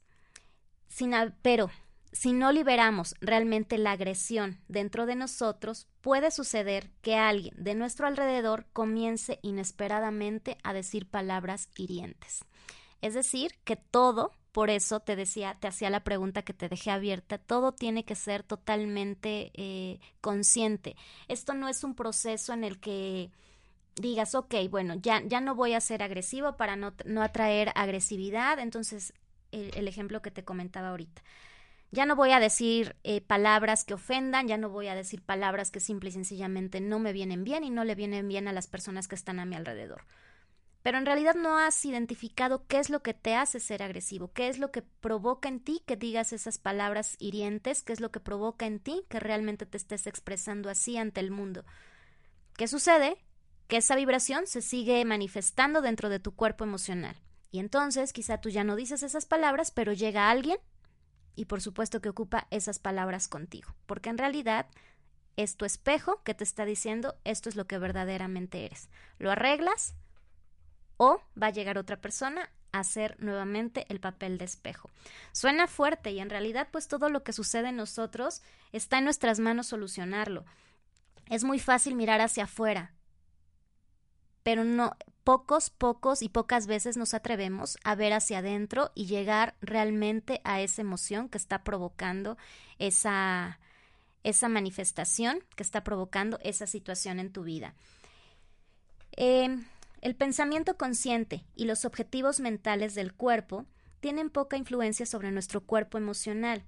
[1.41, 1.69] pero
[2.11, 8.07] si no liberamos realmente la agresión dentro de nosotros, puede suceder que alguien de nuestro
[8.07, 12.45] alrededor comience inesperadamente a decir palabras hirientes.
[13.01, 16.91] Es decir, que todo, por eso te decía, te hacía la pregunta que te dejé
[16.91, 20.95] abierta, todo tiene que ser totalmente eh, consciente.
[21.27, 23.31] Esto no es un proceso en el que
[23.95, 28.59] digas, ok, bueno, ya, ya no voy a ser agresivo para no, no atraer agresividad.
[28.59, 29.13] Entonces,
[29.51, 31.21] el, ejemplo que te comentaba ahorita.
[31.91, 35.71] Ya no voy a decir eh, palabras que ofendan, ya no voy a decir palabras
[35.71, 38.67] que simple y sencillamente no me vienen bien y no le vienen bien a las
[38.67, 40.03] personas que están a mi alrededor
[40.89, 44.47] pero en realidad no has identificado qué es lo que te hace ser agresivo, qué
[44.47, 48.19] es lo que provoca en ti que digas esas palabras hirientes, qué es lo que
[48.19, 51.63] provoca en ti que realmente te estés expresando así ante el mundo.
[52.57, 53.23] ¿Qué sucede?
[53.67, 57.15] Que esa vibración se sigue manifestando dentro de tu cuerpo emocional.
[57.51, 60.57] Y entonces quizá tú ya no dices esas palabras, pero llega alguien
[61.35, 64.65] y por supuesto que ocupa esas palabras contigo, porque en realidad
[65.37, 68.89] es tu espejo que te está diciendo esto es lo que verdaderamente eres.
[69.19, 69.93] Lo arreglas,
[70.99, 74.89] o va a llegar otra persona a hacer nuevamente el papel de espejo.
[75.31, 78.41] Suena fuerte y en realidad pues todo lo que sucede en nosotros
[78.73, 80.45] está en nuestras manos solucionarlo.
[81.29, 82.91] Es muy fácil mirar hacia afuera,
[84.43, 89.55] pero no pocos, pocos y pocas veces nos atrevemos a ver hacia adentro y llegar
[89.61, 92.37] realmente a esa emoción que está provocando
[92.77, 93.59] esa
[94.23, 97.73] esa manifestación que está provocando esa situación en tu vida.
[99.15, 99.57] Eh,
[100.01, 103.65] el pensamiento consciente y los objetivos mentales del cuerpo
[103.99, 106.63] tienen poca influencia sobre nuestro cuerpo emocional.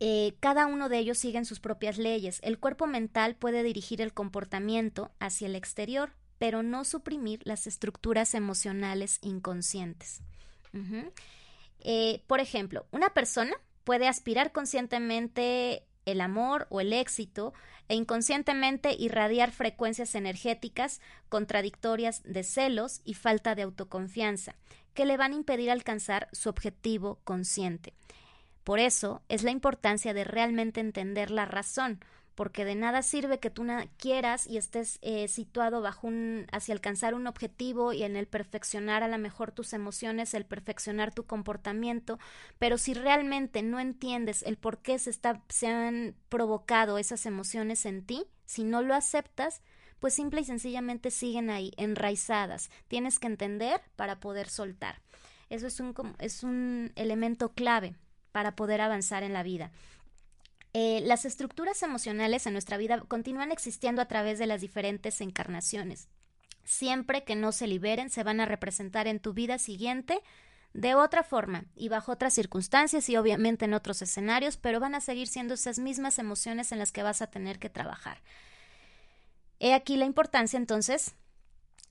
[0.00, 2.40] Eh, cada uno de ellos sigue sus propias leyes.
[2.42, 8.34] El cuerpo mental puede dirigir el comportamiento hacia el exterior, pero no suprimir las estructuras
[8.34, 10.20] emocionales inconscientes.
[11.80, 17.52] Eh, por ejemplo, una persona puede aspirar conscientemente el amor o el éxito
[17.88, 24.56] e inconscientemente irradiar frecuencias energéticas contradictorias de celos y falta de autoconfianza,
[24.94, 27.94] que le van a impedir alcanzar su objetivo consciente.
[28.64, 32.00] Por eso es la importancia de realmente entender la razón,
[32.34, 33.64] porque de nada sirve que tú
[33.96, 39.02] quieras y estés eh, situado bajo un hacia alcanzar un objetivo y en el perfeccionar
[39.02, 42.18] a lo mejor tus emociones, el perfeccionar tu comportamiento,
[42.58, 47.86] pero si realmente no entiendes el por qué se está se han provocado esas emociones
[47.86, 49.62] en ti, si no lo aceptas,
[50.00, 52.70] pues simple y sencillamente siguen ahí, enraizadas.
[52.88, 55.00] Tienes que entender para poder soltar.
[55.48, 57.94] Eso es un, es un elemento clave
[58.32, 59.70] para poder avanzar en la vida.
[60.76, 66.08] Eh, las estructuras emocionales en nuestra vida continúan existiendo a través de las diferentes encarnaciones.
[66.64, 70.20] Siempre que no se liberen, se van a representar en tu vida siguiente
[70.72, 75.00] de otra forma y bajo otras circunstancias y obviamente en otros escenarios, pero van a
[75.00, 78.20] seguir siendo esas mismas emociones en las que vas a tener que trabajar.
[79.60, 81.14] He aquí la importancia entonces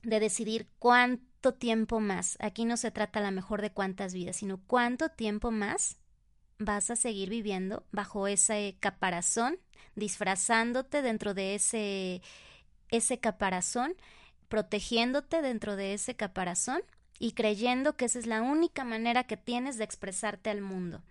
[0.02, 2.36] de decidir cuánto tiempo más.
[2.40, 5.96] Aquí no se trata a lo mejor de cuántas vidas, sino cuánto tiempo más
[6.58, 9.58] vas a seguir viviendo bajo ese caparazón,
[9.96, 12.22] disfrazándote dentro de ese,
[12.90, 13.94] ese caparazón,
[14.48, 16.82] protegiéndote dentro de ese caparazón
[17.18, 21.02] y creyendo que esa es la única manera que tienes de expresarte al mundo.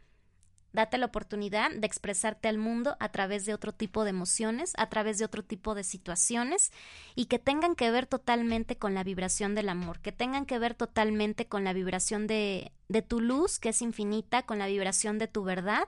[0.73, 4.89] Date la oportunidad de expresarte al mundo a través de otro tipo de emociones, a
[4.89, 6.71] través de otro tipo de situaciones
[7.13, 10.73] y que tengan que ver totalmente con la vibración del amor, que tengan que ver
[10.73, 15.27] totalmente con la vibración de, de tu luz, que es infinita, con la vibración de
[15.27, 15.87] tu verdad.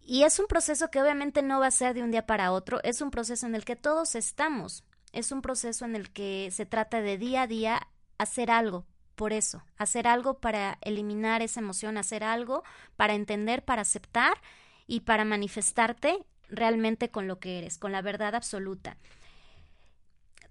[0.00, 2.80] Y es un proceso que obviamente no va a ser de un día para otro,
[2.84, 6.66] es un proceso en el que todos estamos, es un proceso en el que se
[6.66, 8.86] trata de día a día hacer algo
[9.16, 12.62] por eso, hacer algo para eliminar esa emoción, hacer algo
[12.96, 14.40] para entender, para aceptar
[14.86, 18.96] y para manifestarte realmente con lo que eres, con la verdad absoluta.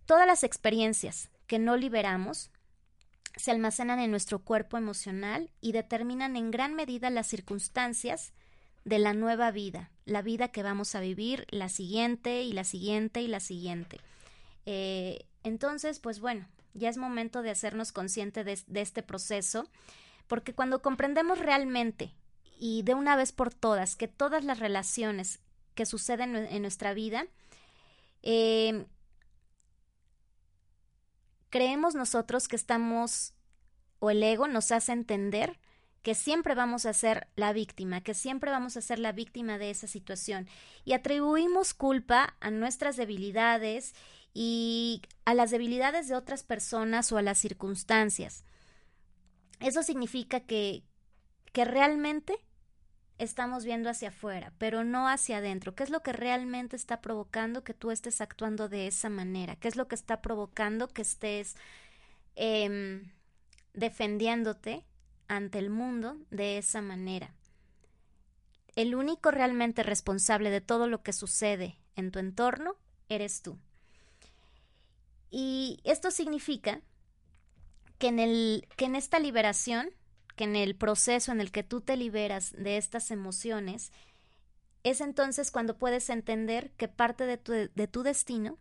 [0.06, 2.52] Todas las experiencias que no liberamos
[3.38, 8.34] se almacenan en nuestro cuerpo emocional y determinan en gran medida las circunstancias
[8.84, 13.22] de la nueva vida, la vida que vamos a vivir, la siguiente y la siguiente
[13.22, 14.00] y la siguiente.
[14.66, 19.68] Eh, entonces, pues bueno, ya es momento de hacernos consciente de, este proceso,
[20.28, 22.14] porque cuando comprendemos realmente
[22.60, 25.40] y de una vez por todas que todas las relaciones
[25.74, 27.26] que suceden en nuestra vida,
[28.22, 28.86] eh,
[31.50, 33.34] creemos nosotros que estamos,
[34.00, 35.58] o el ego nos hace entender
[36.02, 39.72] que siempre vamos a ser la víctima, que siempre vamos a ser la víctima de
[39.72, 40.48] esa situación.
[40.84, 43.96] Y atribuimos culpa a nuestras debilidades
[44.38, 48.44] y a las debilidades de otras personas o a las circunstancias.
[49.62, 50.84] Eso significa que,
[51.54, 52.36] que realmente
[53.18, 55.74] estamos viendo hacia afuera, pero no hacia adentro.
[55.74, 59.56] ¿Qué es lo que realmente está provocando que tú estés actuando de esa manera?
[59.56, 61.56] ¿Qué es lo que está provocando que estés
[62.36, 63.14] em,
[63.74, 64.84] defendiéndote
[65.30, 67.34] ante el mundo de esa manera?
[68.76, 72.76] El único realmente responsable de todo lo que sucede en tu entorno
[73.08, 73.58] eres tú.
[75.38, 76.80] Y esto significa
[77.98, 79.90] que en, el, que en esta liberación,
[80.38, 83.92] que en el proceso en el que tú te liberas de estas emociones,
[84.86, 88.58] es entonces cuando puedes entender que parte de tu, de tu destino,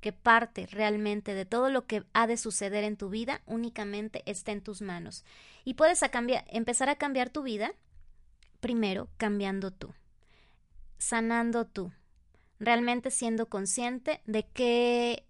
[0.00, 4.52] que parte realmente de todo lo que ha de suceder en tu vida únicamente está
[4.52, 5.24] en tus manos.
[5.64, 7.72] Y puedes a cambiar, empezar a cambiar tu vida
[8.60, 9.92] primero cambiando tú,
[10.96, 11.90] sanando tú,
[12.60, 15.24] realmente siendo consciente de que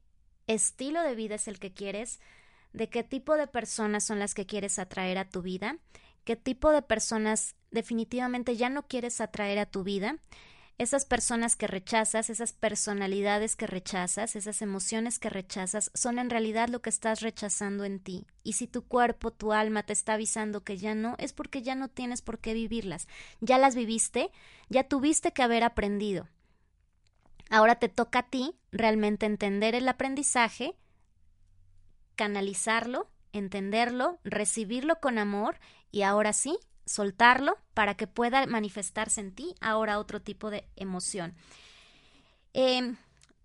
[0.49, 2.19] estilo de vida es el que quieres,
[2.73, 5.79] de qué tipo de personas son las que quieres atraer a tu vida,
[6.25, 10.19] qué tipo de personas definitivamente ya no quieres atraer a tu vida,
[10.79, 16.69] esas personas que rechazas, esas personalidades que rechazas, esas emociones que rechazas, son en realidad
[16.69, 18.27] lo que estás rechazando en ti.
[18.45, 21.75] Y si tu cuerpo, tu alma te está avisando que ya no, es porque ya
[21.75, 23.09] no tienes por qué vivirlas.
[23.41, 24.31] Ya las viviste,
[24.69, 26.29] ya tuviste que haber aprendido.
[27.51, 30.77] Ahora te toca a ti realmente entender el aprendizaje,
[32.15, 35.59] canalizarlo, entenderlo, recibirlo con amor
[35.91, 41.35] y ahora sí, soltarlo para que pueda manifestarse en ti ahora otro tipo de emoción.
[42.53, 42.97] Em,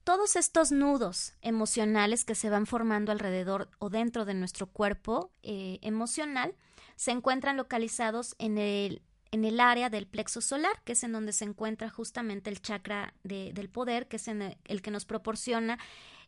[0.04, 5.80] todos estos nudos emocionales que se van formando alrededor o dentro de nuestro cuerpo eh,
[5.82, 6.56] emocional
[6.95, 9.01] se encuentran localizados en el
[9.34, 13.16] en el área del plexo solar, que es en donde se encuentra justamente el chakra
[13.24, 15.80] del poder, que es en el, que nos proporciona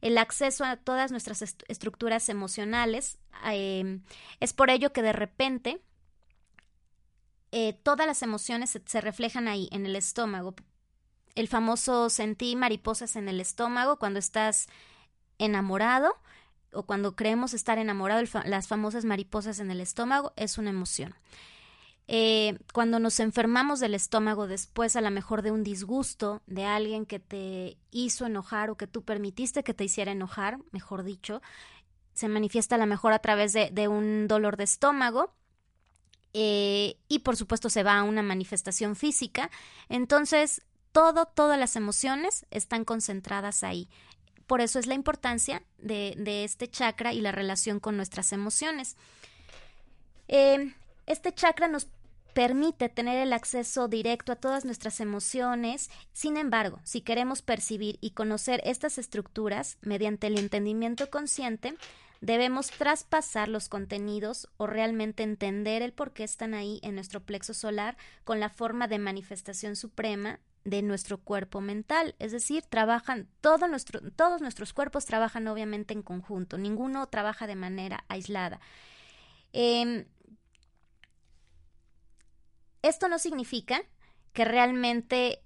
[0.01, 3.20] el acceso a todas nuestras estructuras emocionales.
[3.43, 4.01] Em,
[4.39, 5.84] es por ello que de repente
[7.51, 10.56] eh, todas las emociones se, se, reflejan ahí, en el estómago.
[11.36, 14.66] El famoso sentí mariposas en el estómago cuando estás
[15.38, 16.16] enamorado
[16.74, 21.14] o cuando creemos estar enamorado, las famosas mariposas en el estómago es una emoción.
[22.08, 27.08] Eh, cuando nos enfermamos del estómago después a lo mejor de un disgusto de alguien
[27.08, 31.41] que te hizo enojar o que tú permitiste que te hiciera enojar, mejor dicho,
[32.14, 35.34] se manifiesta a lo mejor a través de, un dolor de estómago
[36.34, 39.49] eh, y por supuesto se va a una manifestación física.
[39.89, 43.89] Entonces, todo, todas las emociones están concentradas ahí.
[44.47, 48.95] Por eso es la importancia de, este chakra y la relación con nuestras emociones.
[50.28, 50.74] Eh,
[51.06, 51.88] este chakra nos
[52.36, 55.89] permite tener el acceso directo a todas nuestras emociones.
[56.11, 61.75] Sin embargo, si queremos percibir y conocer estas estructuras mediante el entendimiento consciente,
[62.19, 67.53] debemos traspasar los contenidos o realmente entender el por qué están ahí en nuestro plexo
[67.53, 73.69] solar con la forma de manifestación suprema de nuestro cuerpo mental, es decir, trabajan todos
[74.41, 78.59] nuestros cuerpos trabajan obviamente en conjunto, ninguno trabaja de manera aislada.
[79.53, 80.05] Em,
[82.88, 83.81] esto no significa
[84.33, 85.41] que realmente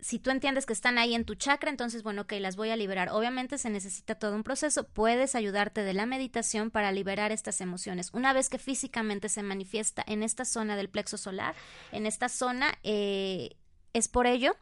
[0.00, 2.76] si tú entiendes que están ahí en tu chakra, entonces, bueno, ok, las voy a
[2.76, 3.10] liberar.
[3.10, 4.84] Obviamente se necesita todo un proceso.
[4.88, 8.10] Puedes ayudarte de la meditación para liberar estas emociones.
[8.12, 11.54] Una vez que físicamente se manifiesta en esta zona del plexo solar,
[11.92, 13.56] en esta zona, eh,
[13.92, 14.56] es por ello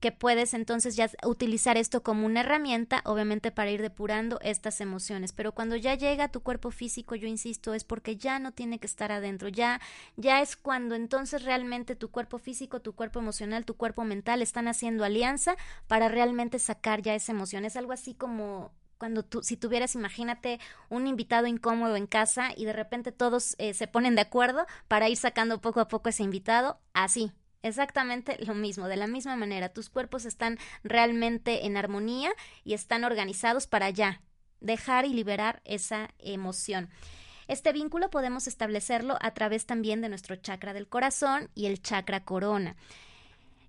[0.00, 5.32] que puedes entonces ya utilizar esto como una herramienta, obviamente para ir depurando estas emociones.
[5.32, 8.78] Pero cuando ya llega a tu cuerpo físico, yo insisto, es porque ya no tiene
[8.78, 9.80] que estar adentro, ya,
[10.16, 14.68] ya es cuando entonces realmente tu cuerpo físico, tu cuerpo emocional, tu cuerpo mental están
[14.68, 17.64] haciendo alianza para realmente sacar ya esa emoción.
[17.64, 22.64] Es algo así como cuando tú, si tuvieras, imagínate, un invitado incómodo en casa y
[22.64, 26.22] de repente todos eh, se ponen de acuerdo para ir sacando poco a poco ese
[26.22, 27.32] invitado, así,
[27.66, 32.30] Exactamente lo mismo, de la misma manera, tus cuerpos están realmente en armonía
[32.62, 34.22] y están organizados para ya
[34.60, 36.88] dejar y liberar esa emoción.
[37.48, 42.24] Este vínculo podemos establecerlo a través también de nuestro chakra del corazón y el chakra
[42.24, 42.76] corona.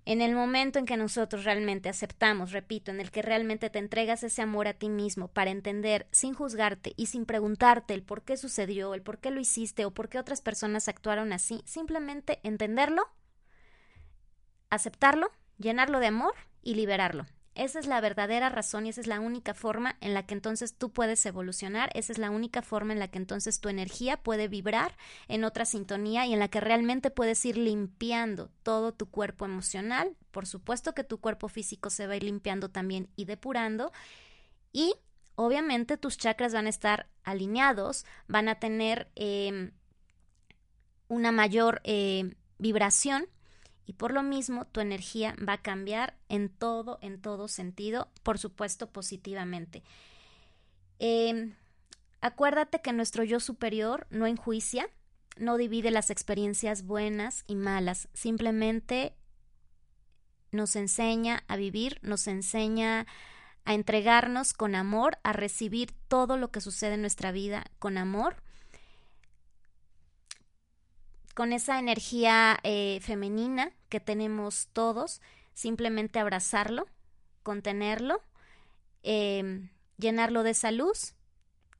[0.04, 4.22] En el momento en que nosotros realmente aceptamos, repito, en el que realmente te entregas
[4.22, 8.36] ese amor a ti mismo para entender sin juzgarte y sin preguntarte el por qué
[8.36, 13.08] sucedió, el por qué lo hiciste o por qué otras personas actuaron así, simplemente entenderlo
[14.70, 17.26] aceptarlo, llenarlo de amor y liberarlo.
[17.58, 20.76] Esa es la verdadera razón y esa es la única forma en la que entonces
[20.76, 24.46] tú puedes evolucionar, esa es la única forma en la que entonces tu energía puede
[24.46, 24.96] vibrar
[25.26, 30.16] en otra sintonía y en la que realmente puedes ir limpiando todo tu cuerpo emocional.
[30.30, 33.90] Por supuesto que tu cuerpo físico se va a ir limpiando también y depurando
[34.72, 34.94] y
[35.34, 39.72] obviamente tus chakras van a estar alineados, van a tener em,
[41.08, 43.26] una mayor eh, vibración
[43.88, 48.38] y por lo mismo tu energía va a cambiar en todo, en todo sentido, por
[48.38, 49.82] supuesto positivamente.
[50.98, 51.54] Em,
[52.20, 54.90] acuérdate que nuestro yo superior no enjuicia,
[55.38, 59.14] no divide las experiencias buenas y malas, simplemente
[60.52, 63.06] nos enseña a vivir, nos enseña
[63.64, 68.42] a entregarnos con amor, a recibir todo lo que sucede en nuestra vida con amor
[71.38, 75.20] con esa energía eh, femenina que tenemos todos,
[75.54, 76.88] simplemente abrazarlo,
[77.44, 78.20] contenerlo,
[79.04, 81.14] em, llenarlo de esa luz,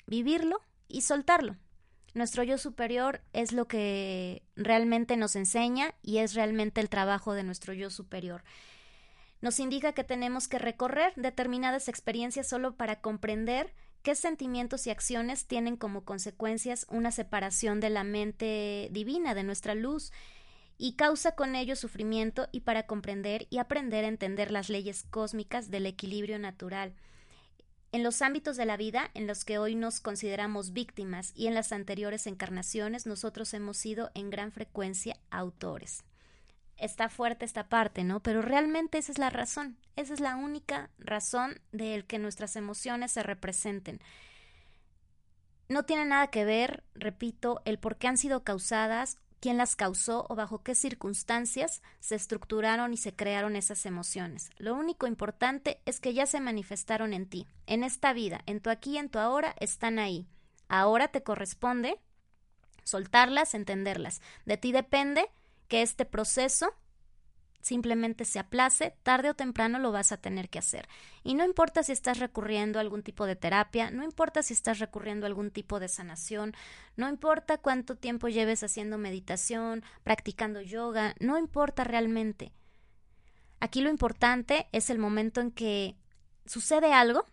[0.06, 1.56] vivirlo y soltarlo.
[2.14, 7.42] Nuestro yo superior es lo que realmente nos enseña y es realmente el trabajo de
[7.42, 8.44] nuestro yo superior.
[9.40, 15.46] Nos indica que tenemos que recorrer determinadas experiencias solo para comprender ¿Qué sentimientos y acciones
[15.46, 20.12] tienen como consecuencias una separación de la mente divina, de nuestra luz,
[20.78, 25.70] y causa con ello sufrimiento y para comprender y aprender a entender las leyes cósmicas
[25.70, 26.94] del equilibrio natural?
[27.90, 31.54] En los ámbitos de la vida en los que hoy nos consideramos víctimas y en
[31.54, 36.04] las anteriores encarnaciones nosotros hemos sido en gran frecuencia autores
[36.78, 38.20] está fuerte esta parte, ¿no?
[38.20, 42.56] Pero realmente esa es la razón, esa es la única razón de el que nuestras
[42.56, 44.00] emociones se representen.
[45.68, 50.26] No tiene nada que ver, repito, el por qué han sido causadas, quién las causó
[50.28, 54.50] o bajo qué circunstancias se estructuraron y se crearon esas emociones.
[54.56, 58.70] Lo único importante es que ya se manifestaron en ti, en esta vida, en tu
[58.70, 60.26] aquí en tu ahora, están ahí.
[60.68, 62.00] Ahora te corresponde
[62.88, 64.22] soltarlas, entenderlas.
[64.46, 65.30] De ti depende
[65.68, 66.74] que este proceso
[67.60, 70.88] simplemente se aplace, tarde o temprano lo vas a tener que hacer.
[71.22, 74.78] Y no importa si estás recurriendo a algún tipo de terapia, no importa si estás
[74.78, 76.54] recurriendo a algún tipo de sanación,
[76.96, 82.52] no importa cuánto tiempo lleves haciendo meditación, practicando yoga, no importa realmente.
[83.60, 85.96] Aquí lo importante es el momento en que
[86.46, 87.26] sucede algo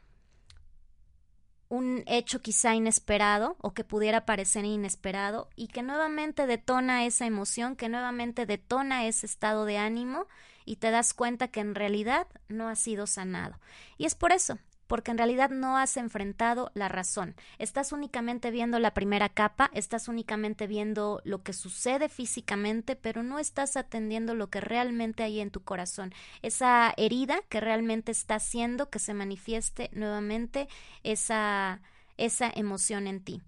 [1.69, 7.75] un hecho quizá inesperado o que pudiera parecer inesperado y que nuevamente detona esa emoción,
[7.75, 10.27] que nuevamente detona ese estado de ánimo
[10.65, 13.59] y te das cuenta que en realidad no ha sido sanado.
[13.97, 14.57] Y es por eso,
[14.87, 17.35] porque en realidad no has enfrentado la razón.
[17.57, 23.39] Estás únicamente viendo la primera capa, estás únicamente viendo lo que sucede físicamente, pero no
[23.39, 28.89] estás atendiendo lo que realmente hay en tu corazón, esa herida que realmente está haciendo
[28.89, 30.67] que se manifieste nuevamente
[31.03, 31.81] esa,
[32.17, 33.41] esa emoción en ti.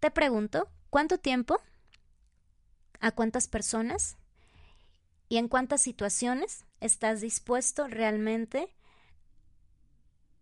[0.00, 1.60] Te pregunto, ¿cuánto tiempo?
[3.00, 4.16] ¿A cuántas personas?
[5.28, 8.74] ¿Y en cuántas situaciones estás dispuesto realmente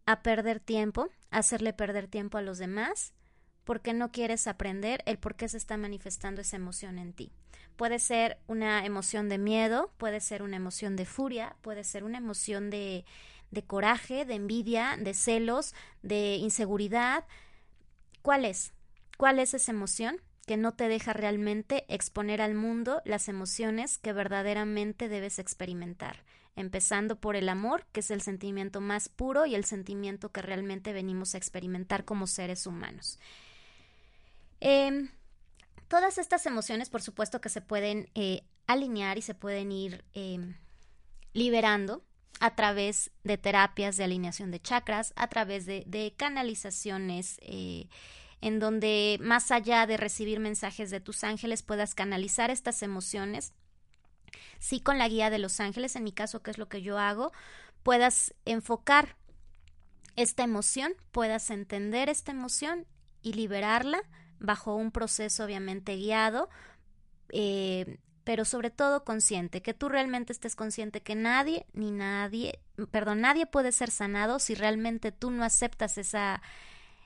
[0.06, 3.12] a perder tiempo, hacerle perder tiempo a los demás,
[3.64, 7.32] porque no quieres aprender el por qué se está manifestando esa emoción en ti.
[7.76, 12.18] Puede ser una emoción de miedo, puede ser una emoción de furia, puede ser una
[12.18, 13.04] emoción de,
[13.50, 17.24] de coraje, de envidia, de celos, de inseguridad.
[18.22, 18.72] ¿Cuál es?
[19.18, 24.12] ¿Cuál es esa emoción que no te deja realmente exponer al mundo las emociones que
[24.12, 26.24] verdaderamente debes experimentar?
[26.56, 30.92] Empezando por el amor, que es el sentimiento más puro y el sentimiento que realmente
[30.92, 33.18] venimos a experimentar como seres humanos.
[34.60, 35.10] Em,
[35.88, 40.56] todas estas emociones, por supuesto, que se pueden eh, alinear y se pueden ir em,
[41.34, 42.02] liberando
[42.40, 47.88] a través de terapias de alineación de chakras, a través de, canalizaciones, eh,
[48.40, 53.52] en donde más allá de recibir mensajes de tus ángeles puedas canalizar estas emociones
[54.58, 56.98] sí con la guía de los ángeles, en mi caso, que es lo que yo
[56.98, 57.32] hago,
[57.82, 59.16] puedas enfocar
[60.16, 62.86] esta emoción, puedas entender esta emoción
[63.22, 64.02] y liberarla
[64.38, 66.48] bajo un proceso obviamente guiado,
[67.30, 72.60] eh, pero sobre todo consciente, que tú realmente estés consciente que nadie, ni nadie,
[72.90, 76.42] perdón, nadie puede ser sanado si realmente tú no aceptas esa,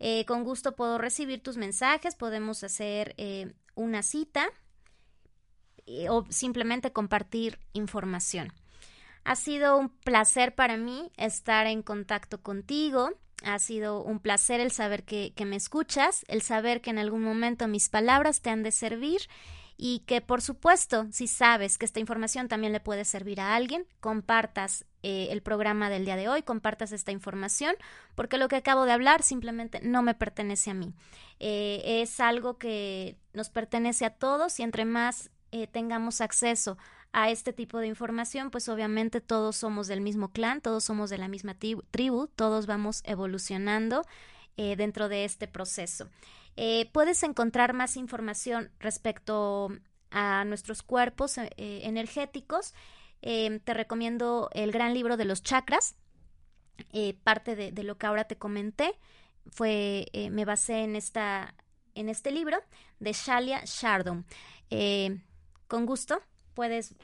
[0.00, 4.46] Eh, con gusto puedo recibir tus mensajes, podemos hacer eh, una cita
[5.86, 8.52] eh, o simplemente compartir información.
[9.24, 13.10] Ha sido un placer para mí estar en contacto contigo.
[13.44, 17.22] Ha sido un placer el saber que, que me escuchas, el saber que en algún
[17.22, 19.22] momento mis palabras te han de servir
[19.80, 23.86] y que por supuesto, si sabes que esta información también le puede servir a alguien,
[24.00, 27.76] compartas eh, el programa del día de hoy, compartas esta información,
[28.16, 30.92] porque lo que acabo de hablar simplemente no me pertenece a mí.
[31.38, 36.76] Eh, es algo que nos pertenece a todos y entre más eh, tengamos acceso
[37.12, 41.18] a este tipo de información, pues obviamente todos somos del mismo clan, todos somos de
[41.18, 44.04] la misma tribu, todos vamos evolucionando
[44.56, 46.10] dentro de este proceso.
[46.60, 49.68] Eh, puedes encontrar más información respecto
[50.10, 52.74] a nuestros cuerpos eh, energéticos.
[53.22, 55.94] Em, te recomiendo el gran libro de los chakras.
[56.92, 58.98] Eh, parte de, lo que ahora te comenté
[59.46, 61.54] fue, me basé en, esta,
[61.94, 62.58] en este libro
[62.98, 64.26] de Shalia Shardon.
[65.68, 66.20] con gusto
[66.54, 66.96] puedes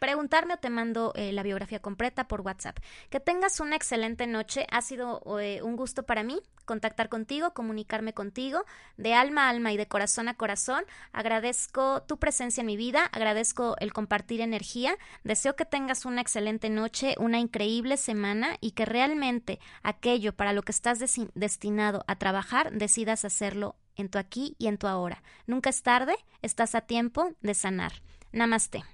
[0.00, 2.78] preguntarme o te mando eh, la biografía completa por WhatsApp.
[3.10, 4.66] Que tengas una excelente noche.
[4.72, 8.64] Ha sido eh, un gusto para mí contactar contigo, comunicarme contigo
[8.96, 10.84] de alma a alma y de corazón a corazón.
[11.12, 14.96] Agradezco tu presencia en mi vida, agradezco el compartir energía.
[15.24, 20.62] Deseo que tengas una excelente noche, una increíble semana y que realmente aquello para lo
[20.62, 21.00] que estás
[21.34, 25.24] destinado a trabajar decidas hacerlo en tu aquí y en tu ahora.
[25.48, 27.94] Nunca es tarde, estás a tiempo de sanar.
[28.30, 28.84] Namaste.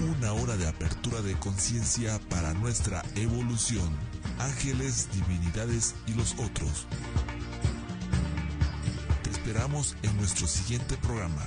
[0.00, 3.94] Una hora de apertura de conciencia para nuestra evolución.
[4.38, 6.86] Ángeles, divinidades y los otros.
[9.22, 11.46] Te esperamos en nuestro siguiente programa.